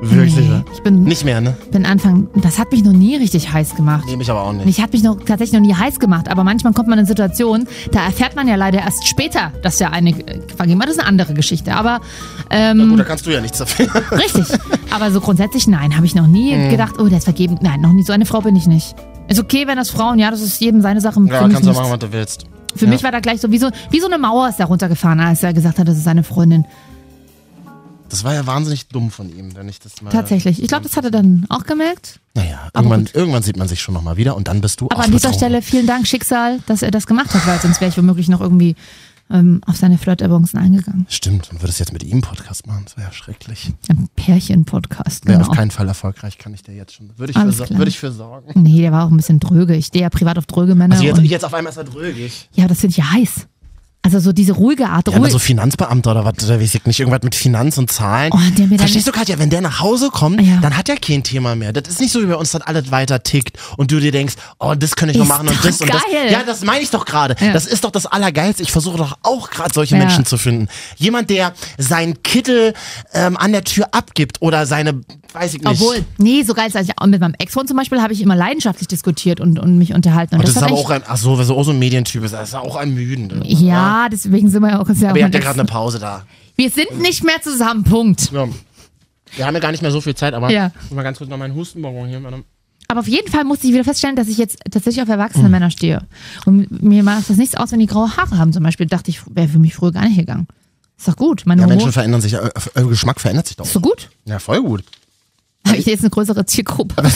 [0.00, 0.64] Wirklich Nee, sicher?
[0.72, 1.56] ich bin, Nicht mehr, ne?
[1.70, 4.04] bin Anfang, das hat mich noch nie richtig heiß gemacht.
[4.06, 4.66] Nee, mich aber auch nicht.
[4.66, 7.66] Mich hat mich noch, tatsächlich noch nie heiß gemacht, aber manchmal kommt man in Situationen,
[7.92, 10.88] da erfährt man ja leider erst später, dass der eine äh, vergeben hat.
[10.88, 12.00] Das ist eine andere Geschichte, aber
[12.50, 13.86] ähm, Gut, da kannst du ja nichts dafür.
[14.12, 14.46] Richtig.
[14.90, 16.70] Aber so grundsätzlich, nein, habe ich noch nie Mhm.
[16.70, 17.58] gedacht, oh, der ist vergeben.
[17.62, 18.02] Nein, noch nie.
[18.02, 18.94] So eine Frau bin ich nicht.
[19.28, 21.20] Ist okay, wenn das Frauen, ja, das ist jedem seine Sache.
[21.26, 22.44] Ja, kannst du machen, was du willst.
[22.76, 22.90] für ja.
[22.90, 25.42] mich war da gleich so, wie so, wie so eine Mauer ist da runtergefahren, als
[25.42, 26.64] er gesagt hat, das ist seine Freundin.
[28.08, 30.10] Das war ja wahnsinnig dumm von ihm, wenn ich das mal.
[30.10, 30.62] Tatsächlich.
[30.62, 32.20] Ich glaube, das hat er dann auch gemerkt.
[32.34, 33.14] Naja, Aber irgendwann, gut.
[33.14, 35.32] irgendwann sieht man sich schon nochmal wieder und dann bist du Aber auch an dieser.
[35.32, 38.40] Stelle vielen Dank, Schicksal, dass er das gemacht hat, weil sonst wäre ich womöglich noch
[38.40, 38.76] irgendwie
[39.30, 41.06] ähm, auf seine Flirterboncen eingegangen.
[41.08, 43.72] Stimmt, und würdest jetzt mit ihm einen Podcast machen, das wäre ja schrecklich.
[43.88, 45.26] Ein Pärchen-Podcast.
[45.26, 45.50] Wäre Genau.
[45.50, 47.10] auf keinen Fall erfolgreich, kann ich dir jetzt schon.
[47.16, 47.78] Würde ich, für, Alles so- klar.
[47.78, 48.62] würde ich für sorgen.
[48.62, 49.74] Nee, der war auch ein bisschen dröge.
[49.74, 50.94] Ich stehe ja privat auf dröge Männer.
[50.94, 52.50] Also jetzt, und, jetzt auf einmal ist er drögig.
[52.52, 53.46] ja, das finde ich ja heiß.
[54.04, 55.08] Also so diese ruhige Art.
[55.08, 55.32] Ja, ruhig.
[55.32, 58.30] so Finanzbeamter oder was, oder weiß ich nicht, irgendwas mit Finanz und Zahlen.
[58.34, 60.58] Oh, der mir dann- Verstehst du, Katja, wenn der nach Hause kommt, Ja.
[60.60, 61.72] dann hat er kein Thema mehr.
[61.72, 64.34] Das ist nicht so wie bei uns, dass alles weiter tickt und du dir denkst,
[64.60, 66.02] oh, das könnte ich noch Ist machen und das und das.
[66.02, 66.30] geil.
[66.30, 67.34] Ja, das meine ich doch gerade.
[67.40, 67.52] Ja.
[67.54, 68.62] Das ist doch das Allergeilste.
[68.62, 70.00] Ich versuche doch auch gerade solche Ja.
[70.02, 70.68] Menschen zu finden.
[70.96, 72.74] Jemand, der seinen Kittel
[73.14, 75.00] ähm, an der Tür abgibt oder seine,
[75.32, 75.66] weiß ich nicht.
[75.80, 78.20] Obwohl, nee, so geil ist als ich auch mit meinem Ex-Freund zum Beispiel habe ich
[78.20, 80.34] immer leidenschaftlich diskutiert und, und mich unterhalten.
[80.34, 81.70] Und Und das, ist hat aber eigentlich- auch ein, ach so, weil so auch so
[81.70, 83.32] ein Medientyp ist, das ist auch ermüdend.
[83.44, 84.88] Ja, deswegen sind wir ja auch.
[84.88, 86.24] Ja Aber ihr habt ja gerade eine Pause da.
[86.56, 88.30] wir sind nicht mehr zusammen, Punkt.
[88.32, 88.46] Ja.
[89.36, 90.68] Wir haben ja gar nicht mehr so viel Zeit, aber Ja.
[90.76, 92.22] ich muss mal ganz kurz noch meinen Hustenbonbon hier.
[92.22, 92.44] Warte.
[92.88, 95.70] Aber auf jeden Fall musste ich wieder feststellen, dass ich jetzt tatsächlich auf erwachsene Männer
[95.70, 96.02] stehe.
[96.44, 98.52] Und mir macht das nichts aus, wenn die graue Haare haben.
[98.52, 100.46] Zum Beispiel dachte ich, wäre für mich früher gar nicht gegangen.
[100.96, 101.42] Ist doch gut.
[101.46, 103.64] Meine Ja, Hormone- Menschen verändern sich, äh, äh, Geschmack verändert sich doch.
[103.64, 104.10] ist doch gut.
[104.26, 104.84] Ja, voll gut.
[105.66, 107.02] Habe ich jetzt eine größere Zielgruppe.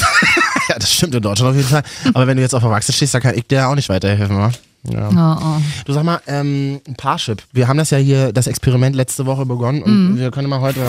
[0.70, 1.82] Ja, das stimmt in Deutschland auf jeden Fall.
[2.12, 4.52] Aber wenn du jetzt auf Erwachsene stehst, dann kann ich dir auch nicht weiterhelfen, wa?
[4.84, 5.08] Ja.
[5.10, 5.62] Oh, oh.
[5.84, 7.42] Du sag mal, ähm, Parship.
[7.52, 10.80] Wir haben das ja hier, das Experiment letzte Woche begonnen und wir können mal heute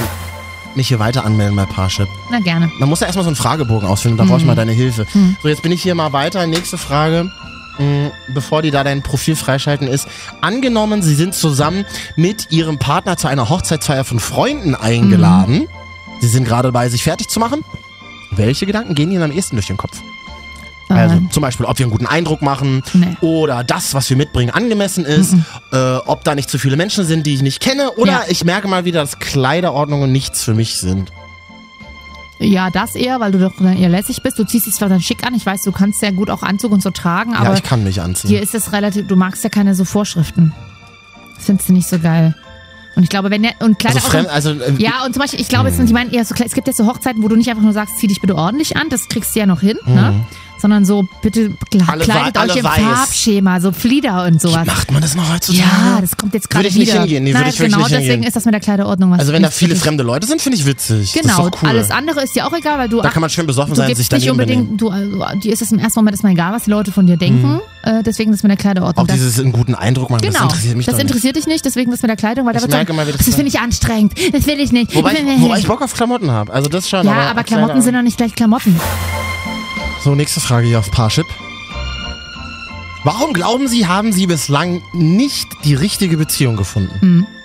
[0.76, 2.08] mich hier weiter anmelden bei Parship.
[2.32, 2.70] Na gerne.
[2.80, 5.06] Man muss ja erstmal so einen Fragebogen ausfüllen, da brauche ich mal deine Hilfe.
[5.42, 6.46] So, jetzt bin ich hier mal weiter.
[6.48, 7.30] Nächste Frage.
[7.80, 10.08] mh, Bevor die da dein Profil freischalten ist.
[10.42, 11.86] Angenommen, sie sind zusammen
[12.16, 15.68] mit ihrem Partner zu einer Hochzeitsfeier von Freunden eingeladen.
[16.22, 17.64] Sie sind gerade dabei, sich fertig zu machen.
[18.32, 20.00] Welche Gedanken gehen Ihnen am ehesten durch den Kopf?
[20.90, 23.16] Also Ähm, zum Beispiel, ob wir einen guten Eindruck machen Nee.
[23.22, 25.36] oder das, was wir mitbringen, angemessen ist,
[25.72, 28.22] äh, ob da nicht zu viele Menschen sind, die ich nicht kenne oder Ja.
[28.28, 31.12] ich merke mal wieder, dass Kleiderordnungen nichts für mich sind.
[32.40, 34.40] ja, das eher, weil du doch dann eher lässig bist.
[34.40, 35.36] Du ziehst dich zwar dann schick an.
[35.36, 37.84] Ich weiß, du kannst sehr gut auch Anzug und so tragen, ja, aber ich kann
[37.84, 38.30] mich anziehen.
[38.30, 40.54] dir ist es relativ, du magst ja keine so Vorschriften.
[41.36, 42.34] Das findest du nicht so geil.
[42.96, 45.40] Und ich glaube, wenn der, und also, Kleider fremd, also äh, Ja, und zum Beispiel,
[45.40, 47.36] ich glaube, es sind, die meinen eher so, es gibt jetzt so Hochzeiten, wo du
[47.36, 49.78] nicht einfach nur sagst, zieh dich bitte ordentlich an, das kriegst du ja noch hin,
[49.86, 50.26] ne?
[50.62, 51.52] Sondern so, bitte
[51.88, 52.80] Alle kleidet alle euch im weiß.
[52.82, 54.66] Farbschema, so Flieder und sowas.
[54.68, 55.60] macht man das noch heutzutage?
[55.66, 57.02] Ja, das kommt jetzt gerade Würde ich nicht wieder.
[57.02, 58.28] hingehen, nee, würde Nein, ich genau nicht deswegen hingehen.
[58.28, 59.20] ist das mit der Kleiderordnung was.
[59.20, 61.14] Also wenn da nicht viele wirklich- fremde Leute sind, finde ich witzig.
[61.14, 61.70] Genau, ist cool.
[61.70, 63.88] alles andere ist dir auch egal, weil du Da kann man schön besoffen du sein,
[63.88, 66.64] sich nicht daneben unbedingt, du, also, dir ist es im ersten Moment erstmal egal, was
[66.66, 69.04] die Leute von dir denken, äh, deswegen das mit der Kleiderordnung.
[69.06, 71.02] Auch das, dieses einen guten Eindruck machen, Genau, das interessiert mich das nicht.
[71.04, 73.08] interessiert dich nicht, deswegen das mit der Kleidung, weil da Ich wird merke sagen, mal,
[73.08, 74.94] wie das das finde ich anstrengend, das will ich nicht.
[74.94, 76.52] Wobei, ich, wobei ich Bock auf Klamotten habe.
[76.52, 77.06] Also das schon.
[77.06, 78.76] ja, aber, Klamotten sind doch nicht gleich Klamotten.
[80.04, 81.26] So, nächste Frage hier auf Parship.
[83.04, 87.28] Warum glauben Sie, haben Sie bislang nicht die richtige Beziehung gefunden?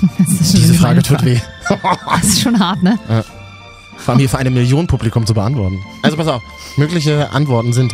[0.18, 1.40] Das ist schon Diese Frage tut weh.
[1.68, 2.98] Das ist schon hart, ne?
[3.96, 5.82] Vor allem hier für eine Million Publikum zu beantworten.
[6.02, 6.42] Also pass auf,
[6.76, 7.92] mögliche Antworten sind,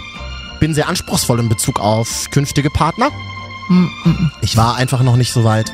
[0.61, 3.09] bin sehr anspruchsvoll in Bezug auf künftige Partner.
[4.43, 5.73] Ich war einfach noch nicht so weit.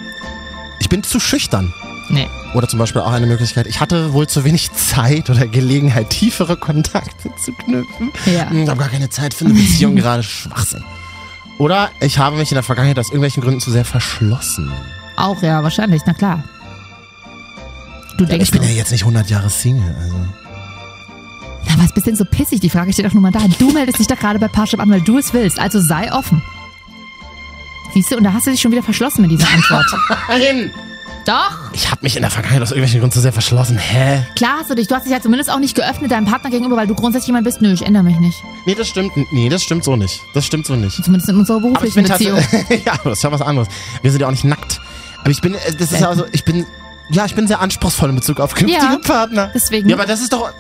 [0.79, 1.73] Ich bin zu schüchtern.
[2.11, 2.29] Nee.
[2.55, 6.57] Oder zum Beispiel auch eine Möglichkeit, ich hatte wohl zu wenig Zeit oder Gelegenheit, tiefere
[6.57, 8.11] Kontakte zu knüpfen.
[8.25, 8.49] Ja.
[8.49, 10.83] Hm, Ich habe gar keine Zeit für eine Beziehung, gerade Schwachsinn.
[11.59, 14.71] Oder ich habe mich in der Vergangenheit aus irgendwelchen Gründen zu sehr verschlossen.
[15.17, 16.45] Auch, ja, wahrscheinlich, na klar.
[18.17, 20.17] Du Ja, denkst, ich bin ja jetzt nicht 100 Jahre Single, also.
[21.69, 22.61] na, was bist denn so pissig?
[22.61, 23.41] Die Frage steht doch nur mal da.
[23.59, 25.59] Du meldest dich doch gerade bei Parship an, weil du es willst.
[25.59, 26.41] Also sei offen.
[27.95, 29.87] Siehst du, und da hast du dich schon wieder verschlossen mit dieser Antwort.
[30.29, 30.71] Nein!
[31.27, 33.77] Doch, Ich habe mich in der Vergangenheit aus irgendwelchen Gründen zu sehr verschlossen.
[33.79, 34.25] Hä?
[34.37, 34.89] klar hast du dich.
[34.89, 37.45] Du hast dich ja zumindest auch nicht geöffnet deinem Partner gegenüber, weil du grundsätzlich jemand
[37.45, 37.61] bist.
[37.61, 38.43] Nö, ich ändere mich nicht.
[38.67, 39.13] Nee, das stimmt.
[39.33, 40.21] Nee, das stimmt so nicht.
[40.35, 41.03] Das stimmt so nicht.
[41.05, 42.39] Zumindest in unserer Aber ich beruflichen bin Beziehung.
[42.85, 43.69] ja, das ist ja was anderes.
[44.03, 44.81] Wir sind ja auch nicht nackt.
[45.21, 46.65] Aber ich bin, äh, das ist ja also, ich bin,
[47.11, 49.51] ja, ich bin sehr anspruchsvoll in Bezug auf künftige Ja, Partner.
[49.55, 49.89] deswegen.
[49.89, 50.51] Ja, aber das ist doch.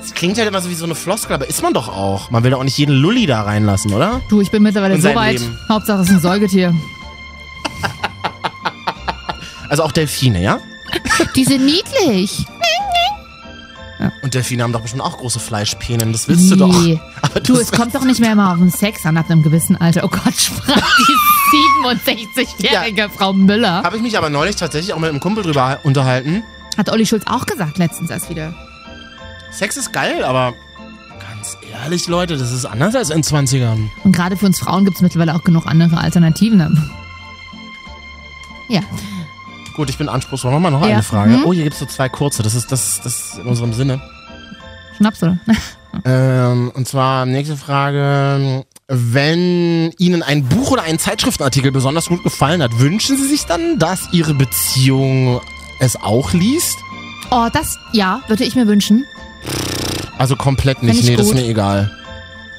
[0.00, 2.30] Das klingt halt immer so wie so eine Floskel, aber ist man doch auch.
[2.30, 4.20] Man will doch auch nicht jeden Lulli da reinlassen, oder?
[4.28, 5.40] Du, ich bin mittlerweile so weit.
[5.40, 5.58] Leben.
[5.68, 6.74] Hauptsache es ist ein Säugetier.
[9.74, 10.60] Also auch Delfine, ja?
[11.34, 12.46] Die sind niedlich.
[14.22, 16.12] Und Delfine haben doch bestimmt auch große Fleischpänen.
[16.12, 16.68] Das willst du doch.
[16.68, 17.00] Nee.
[17.22, 19.74] Aber Du, es kommt doch nicht mehr immer auf den Sex an ab einem gewissen
[19.76, 20.04] Alter.
[20.04, 21.56] Oh Gott, sprach die
[22.54, 23.82] 67-jährige Frau Müller.
[23.82, 26.44] Habe ich mich aber neulich tatsächlich auch mit einem Kumpel drüber unterhalten.
[26.78, 28.54] Hat Olli Schulz auch gesagt letztens erst wieder.
[29.50, 30.54] Sex ist geil, aber
[31.18, 33.88] ganz ehrlich, Leute, das ist anders als in 20ern.
[34.04, 36.92] Und gerade für uns Frauen gibt es mittlerweile auch genug andere Alternativen.
[38.68, 38.80] Ja.
[39.76, 40.50] Gut, ich bin anspruchsvoll.
[40.52, 40.94] Machen wir noch Ja.
[40.94, 41.32] eine Frage.
[41.38, 41.44] Mhm.
[41.44, 42.42] Oh, hier gibt es so zwei kurze.
[42.42, 44.00] Das ist, das, das ist in unserem Sinne.
[44.96, 45.38] Schnaps, oder?
[46.04, 48.64] Ähm, und zwar nächste Frage.
[48.88, 53.78] Wenn Ihnen ein Buch oder ein Zeitschriftenartikel besonders gut gefallen hat, wünschen Sie sich dann,
[53.78, 55.40] dass Ihre Beziehung
[55.78, 56.76] es auch liest?
[57.30, 59.04] Oh, das, ja, würde ich mir wünschen.
[60.18, 60.98] Also komplett nicht.
[60.98, 61.42] ich Nee, das ist gut.
[61.42, 61.92] mir egal.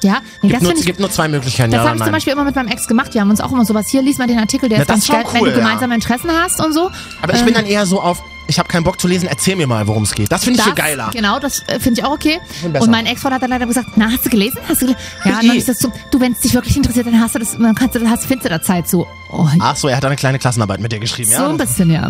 [0.06, 0.86] Ja, nee, Gibt das nur, ich.
[0.86, 3.12] gibt nur zwei Möglichkeiten, Das ja habe ich zum Beispiel immer mit meinem Ex gemacht.
[3.14, 3.88] Wir haben uns auch immer sowas.
[3.88, 5.62] Hier, lies mal den Artikel, der Na, ist das ganz geil, wenn cool, du ja.
[5.64, 6.90] gemeinsame Interessen hast und so.
[7.22, 9.56] Aber ich Ähm, bin dann eher so auf, ich habe keinen Bock zu lesen, erzähl
[9.56, 10.30] mir mal, worum es geht.
[10.30, 11.10] Das finde ich viel Das, geiler.
[11.12, 12.38] Genau, das äh, finde ich auch okay.
[12.48, 12.84] Viel besser.
[12.84, 14.58] Und mein Ex-Freund hat dann leider gesagt, na, hast du gelesen?
[14.68, 15.00] Hast du gelesen?
[15.24, 17.58] Ja, dann ist das so, du, wenn es dich wirklich interessiert, dann hast du das,
[17.58, 19.06] dann kannst du, dann hast, findest du da Zeit so.
[19.32, 21.48] Oh, Ach so, er hat eine kleine Klassenarbeit mit dir geschrieben, so ja?
[21.48, 22.08] ein bisschen, ja.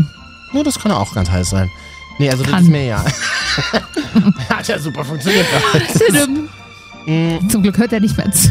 [0.53, 1.71] Nur das kann auch ganz heiß sein.
[2.19, 2.63] Nee, also das Kann.
[2.65, 3.05] ist mir ja.
[4.49, 5.47] hat ja super funktioniert.
[7.07, 7.49] Tudum.
[7.49, 8.51] Zum Glück hört er nicht mehr zu.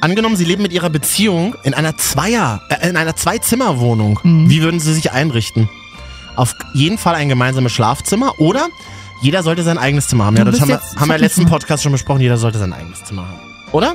[0.00, 4.20] Angenommen, Sie leben mit Ihrer Beziehung in einer Zweier, äh, in einer Zwei-Zimmer-Wohnung.
[4.22, 4.48] Mhm.
[4.48, 5.68] Wie würden Sie sich einrichten?
[6.36, 8.68] Auf jeden Fall ein gemeinsames Schlafzimmer oder
[9.22, 10.36] jeder sollte sein eigenes Zimmer haben.
[10.36, 11.46] Ja, das haben wir, haben wir im letzten.
[11.46, 12.20] Podcast schon besprochen.
[12.20, 13.40] Jeder sollte sein eigenes Zimmer haben.
[13.72, 13.94] Oder?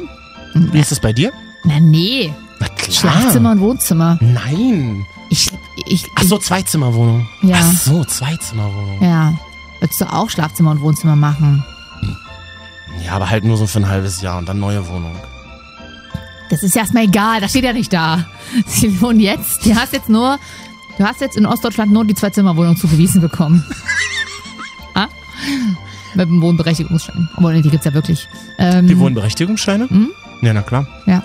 [0.55, 1.32] Wie ist es bei dir?
[1.64, 2.34] Na, nee.
[2.59, 2.91] Na klar.
[2.91, 4.18] Schlafzimmer und Wohnzimmer.
[4.22, 5.05] Nein.
[5.30, 5.49] Ich,
[5.86, 7.28] ich, Ach so, Zweizimmerwohnung.
[7.43, 7.57] Ja.
[7.59, 9.01] Ach so, Zweizimmerwohnung.
[9.01, 9.34] ja.
[9.80, 11.64] Würdest du auch Schlafzimmer und Wohnzimmer machen?
[13.05, 15.15] Ja, aber halt nur so für ein halbes Jahr und dann neue Wohnung.
[16.49, 18.25] Das ist ja erstmal egal, das steht ja nicht da.
[18.65, 20.37] Sie wohnen jetzt, du hast jetzt nur,
[20.97, 23.65] du hast jetzt in Ostdeutschland nur die Zwei-Zimmer-Wohnung zugewiesen bekommen.
[24.93, 25.07] ah?
[26.13, 27.29] Mit dem Wohnberechtigungsschein.
[27.35, 28.27] Aber nee, die gibt's ja wirklich.
[28.57, 29.87] Ähm, Die Wohnberechtigungsscheine?
[29.89, 30.11] Mhm.
[30.41, 30.85] Ja, na klar.
[31.05, 31.23] Ja.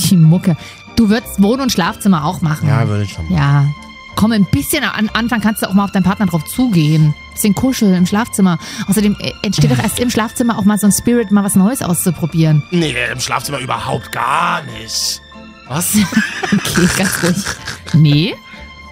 [0.00, 0.56] Die Mucke.
[0.96, 2.68] Du würdest Wohn- und Schlafzimmer auch machen.
[2.68, 3.36] Ja, würde ich schon machen.
[3.36, 3.66] Ja.
[4.16, 7.14] Komm, ein bisschen an Anfang kannst du auch mal auf deinen Partner drauf zugehen.
[7.32, 8.58] Bisschen kuscheln im Schlafzimmer.
[8.88, 11.82] Außerdem äh, entsteht doch erst im Schlafzimmer auch mal so ein Spirit, mal was Neues
[11.82, 12.62] auszuprobieren.
[12.70, 15.20] Nee, im Schlafzimmer überhaupt gar nicht.
[15.68, 15.94] Was?
[16.52, 17.36] Okay, ganz ruhig.
[17.94, 18.34] Nee,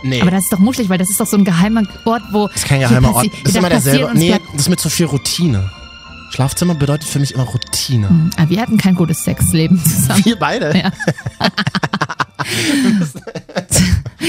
[0.05, 0.23] Nee.
[0.23, 2.47] aber das ist doch muschelig, weil das ist doch so ein geheimer Ort, wo.
[2.47, 3.27] Das ist kein geheimer Ort.
[3.43, 4.11] Das ist immer derselbe.
[4.15, 4.41] Nee, Nee.
[4.53, 5.69] das ist mit so viel Routine.
[6.31, 8.07] Schlafzimmer bedeutet für mich immer Routine.
[8.07, 10.25] Aber Ah, wir hatten kein gutes Sexleben zusammen.
[10.25, 10.79] Wir beide?
[10.79, 10.93] Ja.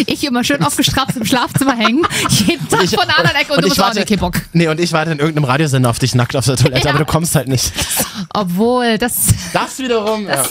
[0.06, 2.06] Ich immer schön aufgestrappt im Schlafzimmer hängen,
[2.46, 4.20] jeden Tag Ich- von der anderen Ecke und, und du ich bist auch warte- nicht
[4.20, 4.36] Bock.
[4.54, 6.90] Nee, und ich warte in irgendeinem Radiosender auf dich nackt auf der Toilette, Ja.
[6.92, 7.72] aber du kommst halt nicht.
[8.34, 9.16] Obwohl, das.
[9.54, 10.44] Das wiederum, ja.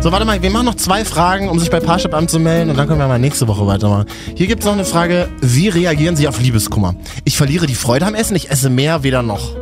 [0.00, 2.86] So, warte mal, wir machen noch zwei Fragen, um sich bei Parship anzumelden und dann
[2.86, 4.06] können wir mal nächste Woche weitermachen.
[4.34, 6.94] Hier gibt es noch eine Frage, wie reagieren Sie auf Liebeskummer?
[7.24, 9.56] Ich verliere die Freude am Essen, ich esse mehr, weder noch.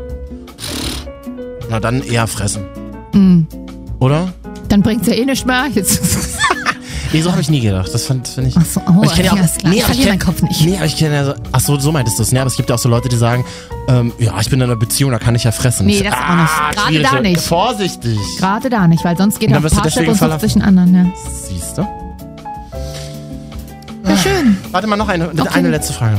[1.70, 2.64] Na dann eher fressen.
[3.12, 3.42] Mm.
[4.00, 4.32] Oder?
[4.68, 5.66] Dann bringt's ja eh nicht mehr.
[5.72, 6.00] Jetzt.
[7.12, 7.92] Nee, so habe ich nie gedacht.
[7.92, 8.56] Das finde find ich.
[8.56, 9.72] Ach so, oh, ich kenn ja ja, auch, ist klar.
[9.74, 10.64] Ich verliere meinen Kopf nicht.
[10.64, 11.34] Nee, aber ich kenne ja so.
[11.52, 12.32] Ach so, so meintest du es.
[12.32, 13.44] Ne, aber es gibt ja auch so Leute, die sagen,
[13.88, 15.86] ähm, ja, ich bin in einer Beziehung, da kann ich ja fressen.
[15.86, 16.52] Nee, das auch nicht.
[16.74, 17.08] Gerade schwierig.
[17.10, 17.40] da nicht.
[17.40, 18.18] Vorsichtig.
[18.38, 20.94] Gerade da nicht, weil sonst geht er auf Parship und sucht sich einen anderen.
[20.94, 21.12] Ja.
[21.48, 21.82] Siehst du?
[24.04, 24.56] ja, schön.
[24.70, 25.48] Warte mal, noch eine, Okay.
[25.52, 26.16] eine letzte Frage.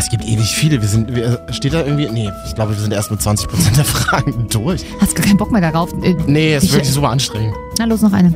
[0.00, 0.80] Es gibt ewig viele.
[0.82, 2.08] Wir sind, wir, steht da irgendwie?
[2.10, 4.84] Nee, ich glaube, wir sind erst mit 20% der Fragen durch.
[5.00, 5.90] Hast gar keinen Bock mehr darauf?
[6.02, 7.54] Äh, Nee, es ist Ich- wirklich super anstrengend.
[7.78, 8.34] Na los, noch eine.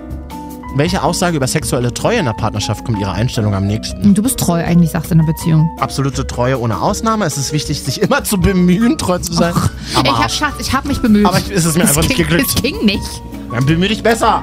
[0.76, 4.12] Welche Aussage über sexuelle Treue in der Partnerschaft kommt Ihrer Einstellung am nächsten?
[4.12, 5.70] Du bist treu eigentlich, sagst du in einer Beziehung.
[5.78, 7.24] Absolute Treue ohne Ausnahme.
[7.26, 9.54] Es ist wichtig, sich immer zu bemühen, treu zu sein.
[9.94, 11.26] Aber, ich hab, Schatz, ich hab mich bemüht.
[11.26, 12.48] aber ich- es ist mir einfach nicht ging, geglückt.
[12.56, 13.00] Es ging nicht.
[13.52, 14.42] Dann bemühe dich besser.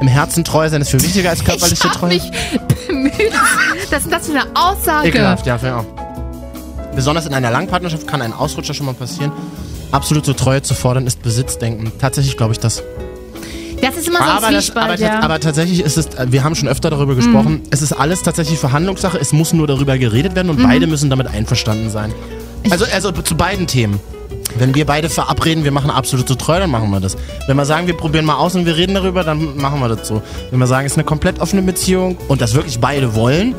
[0.00, 2.08] Im Herzen treu sein ist viel wichtiger als Ich körperliche hab Treue.
[2.10, 2.30] mich
[2.86, 3.12] bemüht.
[3.90, 5.08] Was ist das für eine Aussage?
[5.08, 5.84] Ekelhaft, ja, ich auch.
[6.96, 9.30] Besonders in einer Langpartnerschaft kann ein Ausrutscher schon mal passieren.
[9.92, 11.92] Absolute Treue zu fordern ist Besitzdenken.
[12.00, 12.82] Tatsächlich glaube ich das.
[13.82, 15.20] Das ist immer so ein Aber, das, aber, ja.
[15.20, 19.18] aber tatsächlich ist es, wir haben schon öfter darüber gesprochen, es ist alles tatsächlich Verhandlungssache,
[19.18, 22.14] es muss nur darüber geredet werden und beide müssen damit einverstanden sein.
[22.70, 24.00] Also, also zu beiden Themen.
[24.58, 27.18] Wenn wir beide verabreden, wir machen absolute Treue, dann machen wir das.
[27.46, 30.08] Wenn wir sagen, wir probieren mal aus und wir reden darüber, dann machen wir das
[30.08, 30.22] so.
[30.50, 33.54] Wenn wir sagen, es ist eine komplett offene Beziehung und das wirklich beide wollen,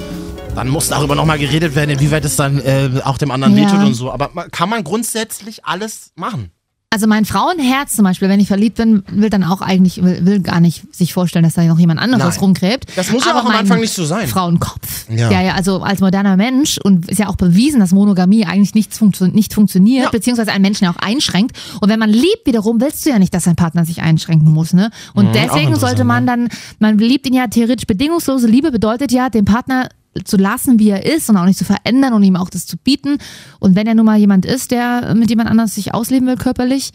[0.58, 3.66] dann muss darüber nochmal geredet werden, inwieweit es dann äh, auch dem anderen Ja.
[3.72, 4.12] wehtut und so.
[4.12, 6.52] Aber kann man grundsätzlich alles machen?
[6.90, 10.40] Also mein Frauenherz zum Beispiel, wenn ich verliebt bin, will dann auch eigentlich, will, will
[10.40, 12.40] gar nicht sich vorstellen, dass da noch jemand anderes Nein.
[12.40, 12.86] rumgräbt.
[12.96, 14.26] Das muss ja Aber auch am Anfang nicht so sein.
[14.26, 15.06] Frauenkopf.
[15.10, 15.30] Ja.
[15.30, 15.42] Ja.
[15.42, 19.28] ja, also als moderner Mensch und ist ja auch bewiesen, dass Monogamie eigentlich nichts funktio
[19.28, 20.10] nicht funktioniert, Ja.
[20.12, 21.58] beziehungsweise einen Menschen ja auch einschränkt.
[21.82, 24.72] Und wenn man liebt wiederum, willst du ja nicht, dass dein Partner sich einschränken muss,
[24.74, 24.90] ne?
[25.14, 26.48] Und Mhm, deswegen sollte man dann,
[26.80, 29.90] man liebt ihn ja theoretisch bedingungslose Liebe bedeutet ja, den Partner
[30.24, 32.78] zu lassen, wie er ist und auch nicht zu verändern und ihm auch das zu
[32.78, 33.18] bieten.
[33.60, 36.92] Und wenn er nun mal jemand ist, der mit jemand anders sich ausleben will körperlich,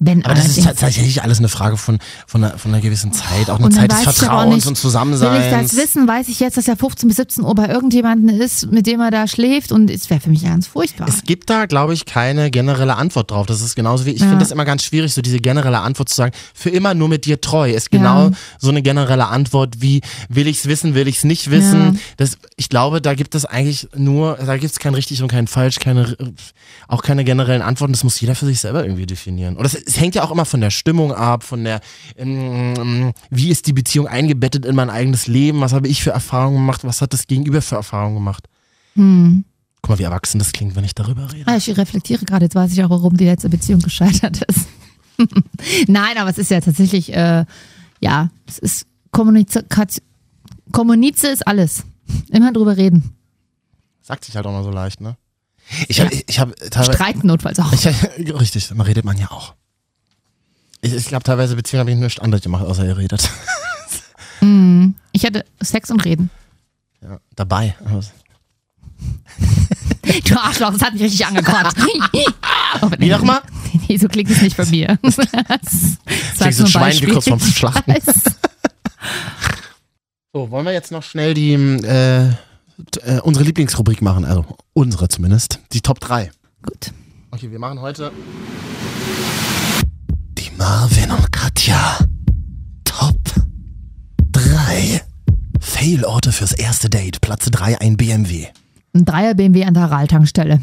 [0.00, 3.50] wenn Aber das ist tatsächlich alles eine Frage von, von, einer, von einer gewissen Zeit,
[3.50, 5.70] auch eine Zeit des ich Vertrauens nicht, und Will ich Zusammenseins.
[5.72, 8.86] das wissen, weiß ich jetzt, dass er 15 bis 17 Uhr bei irgendjemandem ist, mit
[8.86, 11.08] dem er da schläft und es wäre für mich ganz furchtbar.
[11.08, 13.46] Es gibt da, glaube ich, keine generelle Antwort drauf.
[13.46, 14.26] Das ist genauso wie, ich Ja.
[14.28, 17.24] finde das immer ganz schwierig, so diese generelle Antwort zu sagen, für immer nur mit
[17.24, 18.30] dir treu, ist genau Ja.
[18.60, 21.94] so eine generelle Antwort wie, will ich's wissen, will ich's nicht wissen.
[21.94, 22.00] Ja.
[22.18, 25.48] Das, ich glaube, da gibt es eigentlich nur, da gibt es kein richtig und kein
[25.48, 26.16] falsch, keine,
[26.86, 27.92] auch keine generellen Antworten.
[27.94, 29.56] Das muss jeder für sich selber irgendwie definieren.
[29.56, 31.80] Und das, es hängt ja auch immer von der Stimmung ab, von der,
[32.16, 36.56] ähm, wie ist die Beziehung eingebettet in mein eigenes Leben, was habe ich für Erfahrungen
[36.58, 38.48] gemacht, was hat das Gegenüber für Erfahrungen gemacht.
[38.94, 39.44] Hm.
[39.80, 41.44] Guck mal, wie erwachsen das klingt, wenn ich darüber rede.
[41.46, 44.68] Ah, Ich reflektiere gerade, jetzt weiß ich auch, warum die letzte Beziehung gescheitert ist.
[45.88, 47.44] Nein, aber es ist ja tatsächlich, äh,
[48.00, 50.04] ja, es ist Kommunikation.
[50.70, 51.84] Kommunize ist alles.
[52.30, 53.14] Immer drüber reden.
[54.02, 55.16] Sagt sich halt auch mal so leicht, ne?
[55.88, 57.72] Ich habe, ich habe Streiten notfalls auch.
[57.72, 57.86] ich,
[58.40, 59.54] richtig, man redet man ja auch.
[60.80, 63.28] Ich, ich glaube, teilweise Beziehungen habe ich nichts anderes gemacht, außer ihr redet.
[65.12, 66.30] Ich hatte Sex und Reden.
[67.02, 67.74] Ja, dabei.
[70.24, 71.76] Du Arschloch, das hat mich richtig angekotzt.
[72.80, 73.40] Aber Wie nochmal?
[73.88, 74.98] Nee, so klingt es nicht bei mir.
[75.02, 77.94] Das Klingt so ein Schwein wie kurz vorm Schlachten.
[80.32, 82.28] So, wollen wir jetzt noch schnell die, äh,
[83.02, 84.24] äh, unsere Lieblingsrubrik machen?
[84.24, 85.60] Also, unsere zumindest.
[85.72, 86.30] Die Top 3.
[86.62, 86.92] Gut.
[87.30, 88.12] Okay, wir machen heute
[90.58, 91.98] Marvin und Katja
[92.82, 93.16] Top
[94.32, 95.00] 3
[95.60, 97.20] Fail-Orte fürs erste Date.
[97.20, 98.46] Platz 3 ein BMW.
[98.92, 100.60] Ein Dreier BMW an der Rahltankstelle.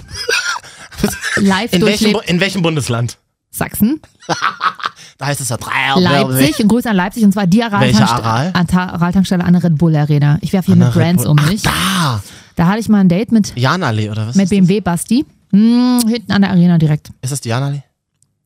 [1.37, 3.17] Live In welchem, in welchem Bundesland?
[3.51, 4.01] Sachsen,
[5.17, 8.51] Da heißt es ja Dreier Leipzig und Grüße an Leipzig und zwar die Aral?
[8.53, 10.39] an der Rahltankstelle an der Red Bull Arena.
[10.41, 11.61] Ich werfe hier mit Brands um mich.
[11.61, 12.21] Da!
[12.57, 14.35] Da hatte ich mal ein Date mit, Janallee, oder was?
[14.35, 14.49] mit?
[14.49, 15.25] BMW Basti.
[15.51, 17.11] Hm, hinten an der Arena direkt.
[17.21, 17.83] Ist das die Janallee?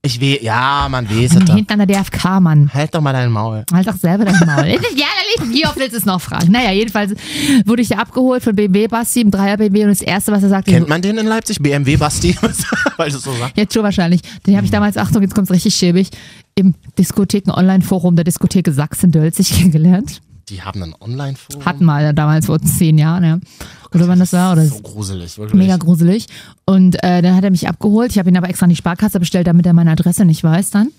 [0.02, 1.56] Ich weh, ja, man weiß es doch.
[1.56, 2.74] hinten an der DFK, Mann.
[2.74, 3.66] Halt doch mal dein Maul.
[3.74, 4.66] Halt doch selber dein Maul.
[4.96, 5.08] ja,
[5.48, 6.52] wie oft willst du es noch fragen?
[6.54, 7.14] Naja, jedenfalls
[7.66, 10.50] wurde ich ja abgeholt von BMW Basti, im Dreier BMW und das erste, was er
[10.50, 11.60] sagte, Kennt man den in Leipzig?
[11.62, 12.34] BMW Basti?
[12.98, 13.58] Weil du so sagst.
[13.58, 14.22] Jetzt schon wahrscheinlich.
[14.48, 16.12] Den habe ich damals, Achtung, jetzt kommt's richtig schäbig,
[16.56, 20.22] im Diskotheken-Online-Forum der Diskotheke Sachsen-Dölzig kennengelernt.
[20.50, 21.66] Die haben ein Online-Forum.
[21.66, 23.40] Hatten mal damals vor zehn Jahren, ja.
[23.94, 24.54] Oder wann das war?
[24.54, 25.58] Oder So gruselig, wirklich.
[25.58, 26.28] mega gruselig.
[26.66, 28.12] Und äh, dann hat er mich abgeholt.
[28.12, 30.72] Ich habe ihn aber extra an die Sparkasse bestellt, damit er meine Adresse nicht weiß
[30.72, 30.90] dann.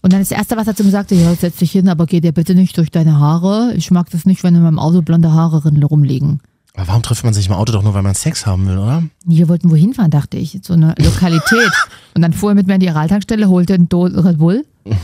[0.00, 2.06] Und dann ist das erste, was er zu mir sagte, ja, setz dich hin, aber
[2.06, 3.72] geh dir bitte nicht durch deine Haare.
[3.76, 6.40] Ich mag das nicht, wenn in meinem Auto blonde Haare rumliegen.
[6.74, 9.02] Aber warum trifft man sich im Auto doch nur, weil man Sex haben will, oder?
[9.24, 10.60] Wir wollten wohin fahren, dachte ich.
[10.62, 11.72] So eine Lokalität.
[12.14, 14.64] und dann fuhr er mit mir in die Araltankstelle, holte eine Dose Red Bull.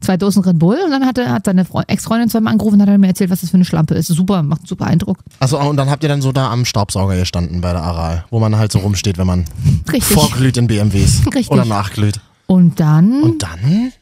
[0.00, 2.82] Zwei Dosen Red Bull und dann hat, er, hat seine Freund- Ex-Freundin zweimal angerufen und
[2.82, 4.06] hat er mir erzählt, was das für eine Schlampe ist.
[4.08, 5.18] Super, macht einen super Eindruck.
[5.40, 8.38] Also und dann habt ihr dann so da am Staubsauger gestanden bei der Aral, wo
[8.40, 9.44] man halt so rumsteht, wenn man
[9.92, 10.04] Richtig.
[10.16, 11.50] vorglüht in BMWs Richtig.
[11.50, 12.20] oder nachglüht.
[12.46, 13.92] Und dann Und dann?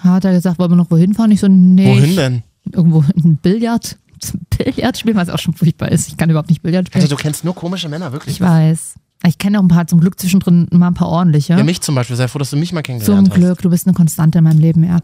[0.00, 1.30] hat er gesagt, wollen wir noch wohin fahren?
[1.30, 1.86] Ich so, nee.
[1.86, 2.42] Wohin denn?
[2.72, 3.96] Irgendwo in ein Billard.
[4.56, 6.08] Billard spielen, was auch schon furchtbar ist.
[6.08, 7.02] Ich kann überhaupt nicht Billard spielen.
[7.02, 8.36] Alter, du kennst nur komische Männer, wirklich.
[8.36, 8.94] Ich weiß.
[9.26, 11.54] Ich kenne auch ein paar, zum Glück zwischendrin mal ein paar ordentliche.
[11.54, 12.16] Ja, mich zum Beispiel.
[12.16, 14.58] Sei froh, dass du mich mal kennengelernt Zum Glück, du bist eine Konstante in meinem
[14.58, 14.98] Leben, ja.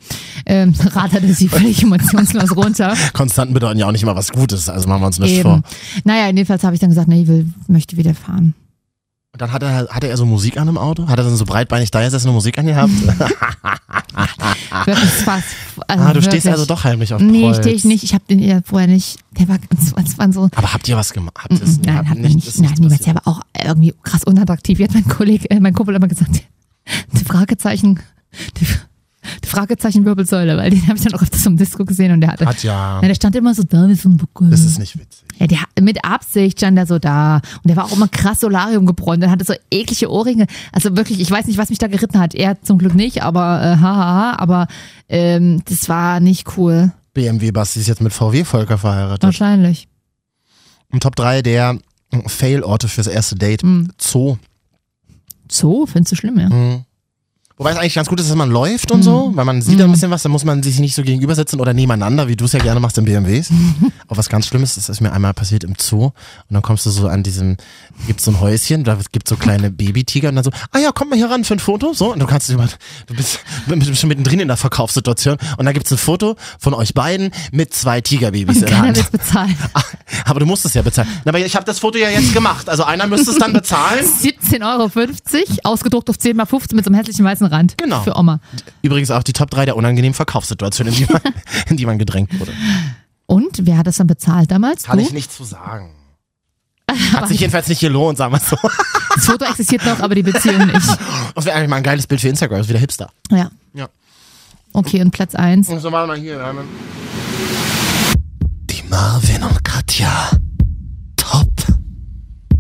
[0.45, 2.89] Ähm, raterte sie völlig emotionslos runter.
[2.89, 3.12] hast.
[3.14, 5.55] Konstanten bedeuten ja auch nicht immer was Gutes, also machen wir uns nicht vor.
[5.55, 5.64] Eben.
[6.05, 8.55] Naja, jedenfalls habe ich dann gesagt, nee, ich will, möchte wieder fahren.
[9.41, 11.09] Dann hat er, hatte er so Musik an im Auto?
[11.09, 12.93] Hat er dann so breitbeinig da gesessen und Musik angehabt?
[14.86, 15.47] Wirklich fast.
[15.88, 16.53] Also ah, du stehst wirklich.
[16.53, 17.57] also doch heimlich auf Nee, Prolls.
[17.57, 18.05] stehe ich nicht.
[18.05, 19.18] Ich habe den ja vorher nicht.
[19.38, 20.51] Der war ganz, das waren so.
[20.55, 21.38] Aber habt ihr was gemacht?
[21.38, 22.61] Habt es Nein, habt nicht, nicht.
[22.61, 23.01] Nein, niemals.
[23.01, 24.78] Der war auch irgendwie krass unattraktiv.
[24.78, 26.43] Wie hat mein Kollege, äh, mein Kumpel immer gesagt,
[27.12, 27.99] die Fragezeichen,
[28.59, 28.66] die,
[29.45, 32.33] die Fragezeichen Wirbelsäule, weil den habe ich dann auch öfters im Disco gesehen und der
[32.33, 32.47] hatte.
[32.47, 33.01] Hat ja.
[33.01, 34.51] Ja, der stand immer so da wie so ein Buckel.
[34.51, 35.25] Das ist nicht witzig.
[35.39, 37.37] Ja, der, mit Absicht stand er so da.
[37.37, 39.23] Und der war auch immer krass Solarium gebräunt.
[39.23, 40.47] Der hatte so eklige Ohrringe.
[40.73, 42.35] Also wirklich, ich weiß nicht, was mich da geritten hat.
[42.35, 44.66] Er zum Glück nicht, aber äh, haha, aber
[45.09, 46.93] ähm, das war nicht cool.
[47.14, 49.23] BMW Basti ist jetzt mit VW Volker verheiratet.
[49.23, 49.89] Wahrscheinlich.
[50.93, 51.79] Im Top 3 der
[52.27, 53.62] Fail-Orte fürs erste Date.
[53.62, 53.91] Mhm.
[54.01, 54.37] Zoo.
[55.51, 56.49] So, findest du schlimm, ja?
[56.49, 56.85] Mhm.
[57.61, 59.91] Wobei es eigentlich ganz gut ist, dass man läuft und so, weil man sieht dann
[59.91, 62.53] ein bisschen was, dann muss man sich nicht so gegenübersetzen oder nebeneinander, wie du es
[62.53, 63.51] ja gerne machst in BMWs.
[64.09, 66.13] Auch was ganz Schlimmes, das ist mir einmal passiert im Zoo und
[66.49, 67.59] dann kommst du so an diesem,
[68.07, 71.11] gibt's so ein Häuschen, da gibt's so kleine Babytiger und dann so, ah ja, komm
[71.11, 72.67] mal hier ran für ein Foto, so, und du kannst über,
[73.09, 76.73] du bist, du bist schon mittendrin in der Verkaufssituation und dann gibt's ein Foto von
[76.73, 78.97] euch beiden mit zwei Tigerbabys in der Hand.
[78.97, 79.55] will's bezahlen.
[79.75, 79.83] Ah,
[80.25, 81.09] Aber du musst es ja bezahlen.
[81.27, 84.07] Aber ich habe das Foto ja jetzt gemacht, also einer müsste es dann bezahlen.
[84.23, 87.76] 17,50 Euro, ausgedruckt auf 10 mal 15 mit so einem hässlichen weißen Rand.
[87.78, 88.03] Genau.
[88.03, 88.40] Für Oma.
[88.82, 91.22] Übrigens auch die Top 3 der unangenehmen Verkaufssituationen, in die man,
[91.68, 92.53] in die man gedrängt wurde.
[93.26, 94.84] Und wer hat das dann bezahlt damals?
[94.84, 95.05] Kann du?
[95.05, 95.94] ich nicht zu sagen.
[97.12, 98.57] Hat sich jedenfalls nicht gelohnt, sagen wir so.
[99.14, 100.86] Das Foto existiert noch, aber die Beziehung nicht.
[101.34, 103.11] Das wäre eigentlich mal ein geiles Bild für Instagram, das ist wieder Hipster.
[103.30, 103.51] Ja.
[103.74, 103.88] Ja.
[104.72, 105.68] Okay, und Platz 1.
[105.68, 106.36] Und so, warte mal hier.
[106.38, 106.68] wir haben-
[108.70, 110.30] Die Marvin und Katja.
[111.16, 111.51] Top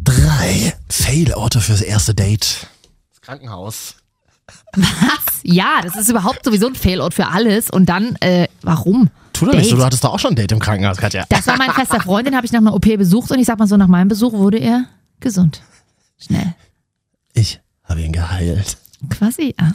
[0.04, 2.66] 3 Fail-Orte fürs erste Date.
[3.10, 3.94] Das Krankenhaus.
[4.76, 5.40] Was?
[5.42, 7.70] Ja, das ist überhaupt sowieso ein Failort für alles.
[7.70, 9.10] Und dann, äh, warum?
[9.32, 11.24] Tu doch nicht so, du hattest doch auch schon ein Date im Krankenhaus, Katja.
[11.28, 13.58] Das war mein fester Freund, den habe ich nach einer OP besucht und ich sag
[13.58, 14.84] mal so, nach meinem Besuch wurde er
[15.20, 15.62] gesund.
[16.18, 16.54] Schnell.
[17.32, 18.76] Ich habe ihn geheilt.
[19.08, 19.72] Quasi, ja.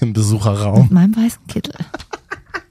[0.00, 0.84] Im Besucherraum.
[0.84, 1.74] Mit meinem weißen Kittel.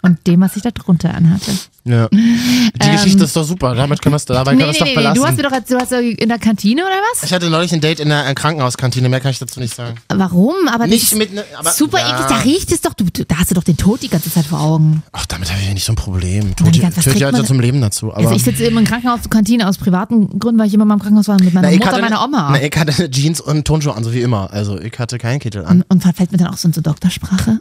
[0.07, 1.51] Und dem, was ich da drunter anhatte.
[1.83, 2.07] Ja.
[2.11, 3.73] Die Geschichte ist doch super.
[3.75, 5.21] Damit können wir es dabei Ähm, Nee, nee, doch nee, belassen.
[5.21, 7.23] Du hast mir doch du hast in der Kantine oder was?
[7.23, 9.97] ich hatte neulich ein Date in der äh, Krankenhauskantine, mehr kann ich dazu nicht sagen.
[10.09, 10.55] Warum?
[10.71, 12.09] Aber Nicht mit ne, aber super ja.
[12.15, 12.93] eklig, da riecht es doch.
[12.93, 15.03] Du, da hast du doch den Tod die ganze Zeit vor Augen.
[15.11, 16.53] Ach, damit habe ich ja nicht so ein Problem.
[16.55, 18.11] Ganz- was ja man- zum Leben dazu.
[18.11, 20.99] Also ich sitze immer im Krankenhaus, Kantine aus privaten Gründen, weil ich immer mal im
[20.99, 22.49] Krankenhaus war mit meiner Na, Mutter hatte, und meiner Oma.
[22.51, 24.51] Na, ich hatte Jeans und Turnschuhe an, so wie immer.
[24.51, 25.83] Also ich hatte keinen Kittel an.
[25.87, 27.59] Und, und fällt mir dann auch so in so Doktorsprache?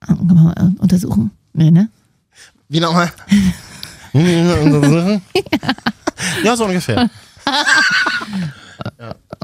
[0.00, 1.30] Ah, Kann man mal äh, untersuchen?
[1.54, 1.88] Nee, ne?
[2.68, 3.12] Wie nochmal?
[6.44, 7.10] ja, so ungefähr.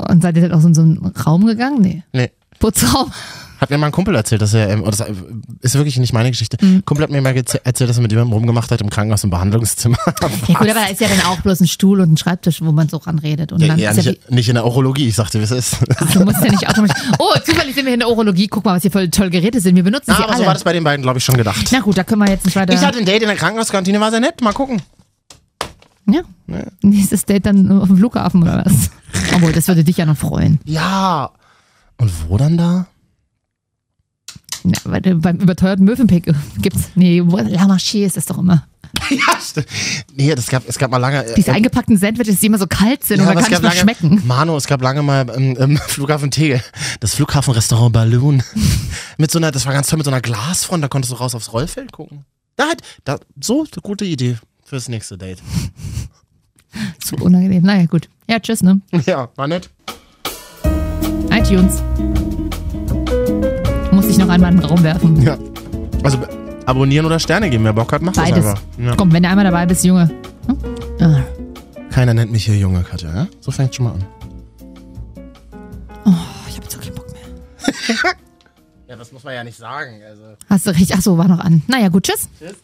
[0.09, 1.81] Und seid ihr dann auch so in so einen Raum gegangen?
[1.81, 2.03] Nee.
[2.13, 2.31] Nee.
[2.59, 3.13] Putzraum.
[3.61, 5.09] Hat mir mal ein Kumpel erzählt, dass er, ähm, oder das
[5.61, 6.57] ist wirklich nicht meine Geschichte.
[6.65, 6.85] Mhm.
[6.85, 9.97] Kumpel hat mir mal erzählt, dass er mit jemandem rumgemacht hat im Krankenhaus im Behandlungszimmer.
[10.49, 12.73] Ja gut, aber da ist ja dann auch bloß ein Stuhl und ein Schreibtisch, wo
[12.73, 13.53] man so ranredet.
[13.53, 15.51] Und Ja, dann ja, ist ja nicht, nicht in der Urologie, ich sagte, wie es
[15.51, 15.81] ist.
[15.81, 16.97] wie, du musst ja nicht automatisch.
[17.19, 18.47] Oh, zufällig sind wir in der Urologie.
[18.49, 19.77] Guck mal, was hier voll toll Geräte sind.
[19.77, 20.41] Wir benutzen Ja, sie aber alle.
[20.43, 21.67] so war das bei den beiden, glaube ich, schon gedacht.
[21.73, 22.73] Na gut, da können wir jetzt nicht weiter.
[22.75, 24.41] Ich hatte ein Date in der Krankenhauskantine, war sehr nett.
[24.41, 24.81] Mal gucken.
[26.07, 26.21] ja.
[26.83, 28.91] Nächstes Date dann auf dem Flughafen oder was?
[29.35, 30.59] Obwohl, das würde dich ja noch freuen.
[30.65, 31.31] Ja.
[31.99, 32.87] Und wo dann da?
[34.65, 36.91] Na, äh, beim überteuerten Mövenpick gibt's.
[36.95, 38.67] Nee, La Marché ist das doch immer.
[39.11, 39.67] ja, stimmt.
[40.15, 41.25] Nee, das gab, es gab mal lange.
[41.25, 43.77] äh, Diese eingepackten Sandwiches, die immer so kalt sind und aber dann kann es lange,
[43.81, 44.23] schmecken.
[44.27, 46.63] Manu, es gab lange mal im, im Flughafen Tegel
[47.01, 48.43] das Flughafenrestaurant Balloon.
[49.19, 51.35] mit so einer, das war ganz toll, mit so einer Glasfront, da konntest du raus
[51.35, 52.25] aufs Rollfeld gucken.
[52.57, 55.43] Da hat, da, so, eine gute Idee fürs nächste Date.
[57.03, 57.63] Zu unangenehm.
[57.63, 58.09] Naja, gut.
[58.29, 58.81] Ja, tschüss, ne?
[59.07, 59.71] Ja, war nett.
[61.31, 61.83] iTunes.
[64.09, 65.21] Muss ich noch einmal in den Raum werfen.
[65.21, 65.37] Ja.
[66.03, 66.19] Also
[66.65, 68.37] abonnieren oder Sterne geben, wer Bock hat, macht Beides.
[68.37, 68.63] das einfach.
[68.79, 68.97] Ja.
[68.97, 70.11] Komm, wenn du einmal dabei bist, Junge.
[70.47, 70.59] Hm?
[70.99, 71.21] Ah.
[71.91, 73.27] Keiner nennt mich hier Junge, Katja, ja?
[73.41, 74.05] So fängt schon mal an.
[76.07, 76.15] Oh,
[76.49, 78.15] ich hab jetzt auch keinen Bock mehr.
[78.89, 80.01] Ja, das muss man ja nicht sagen.
[80.09, 80.23] Also.
[80.49, 80.91] Hast du recht.
[80.97, 81.63] Ach so, war noch an.
[81.67, 82.31] Naja, gut, tschüss.
[82.39, 82.55] Tschüss.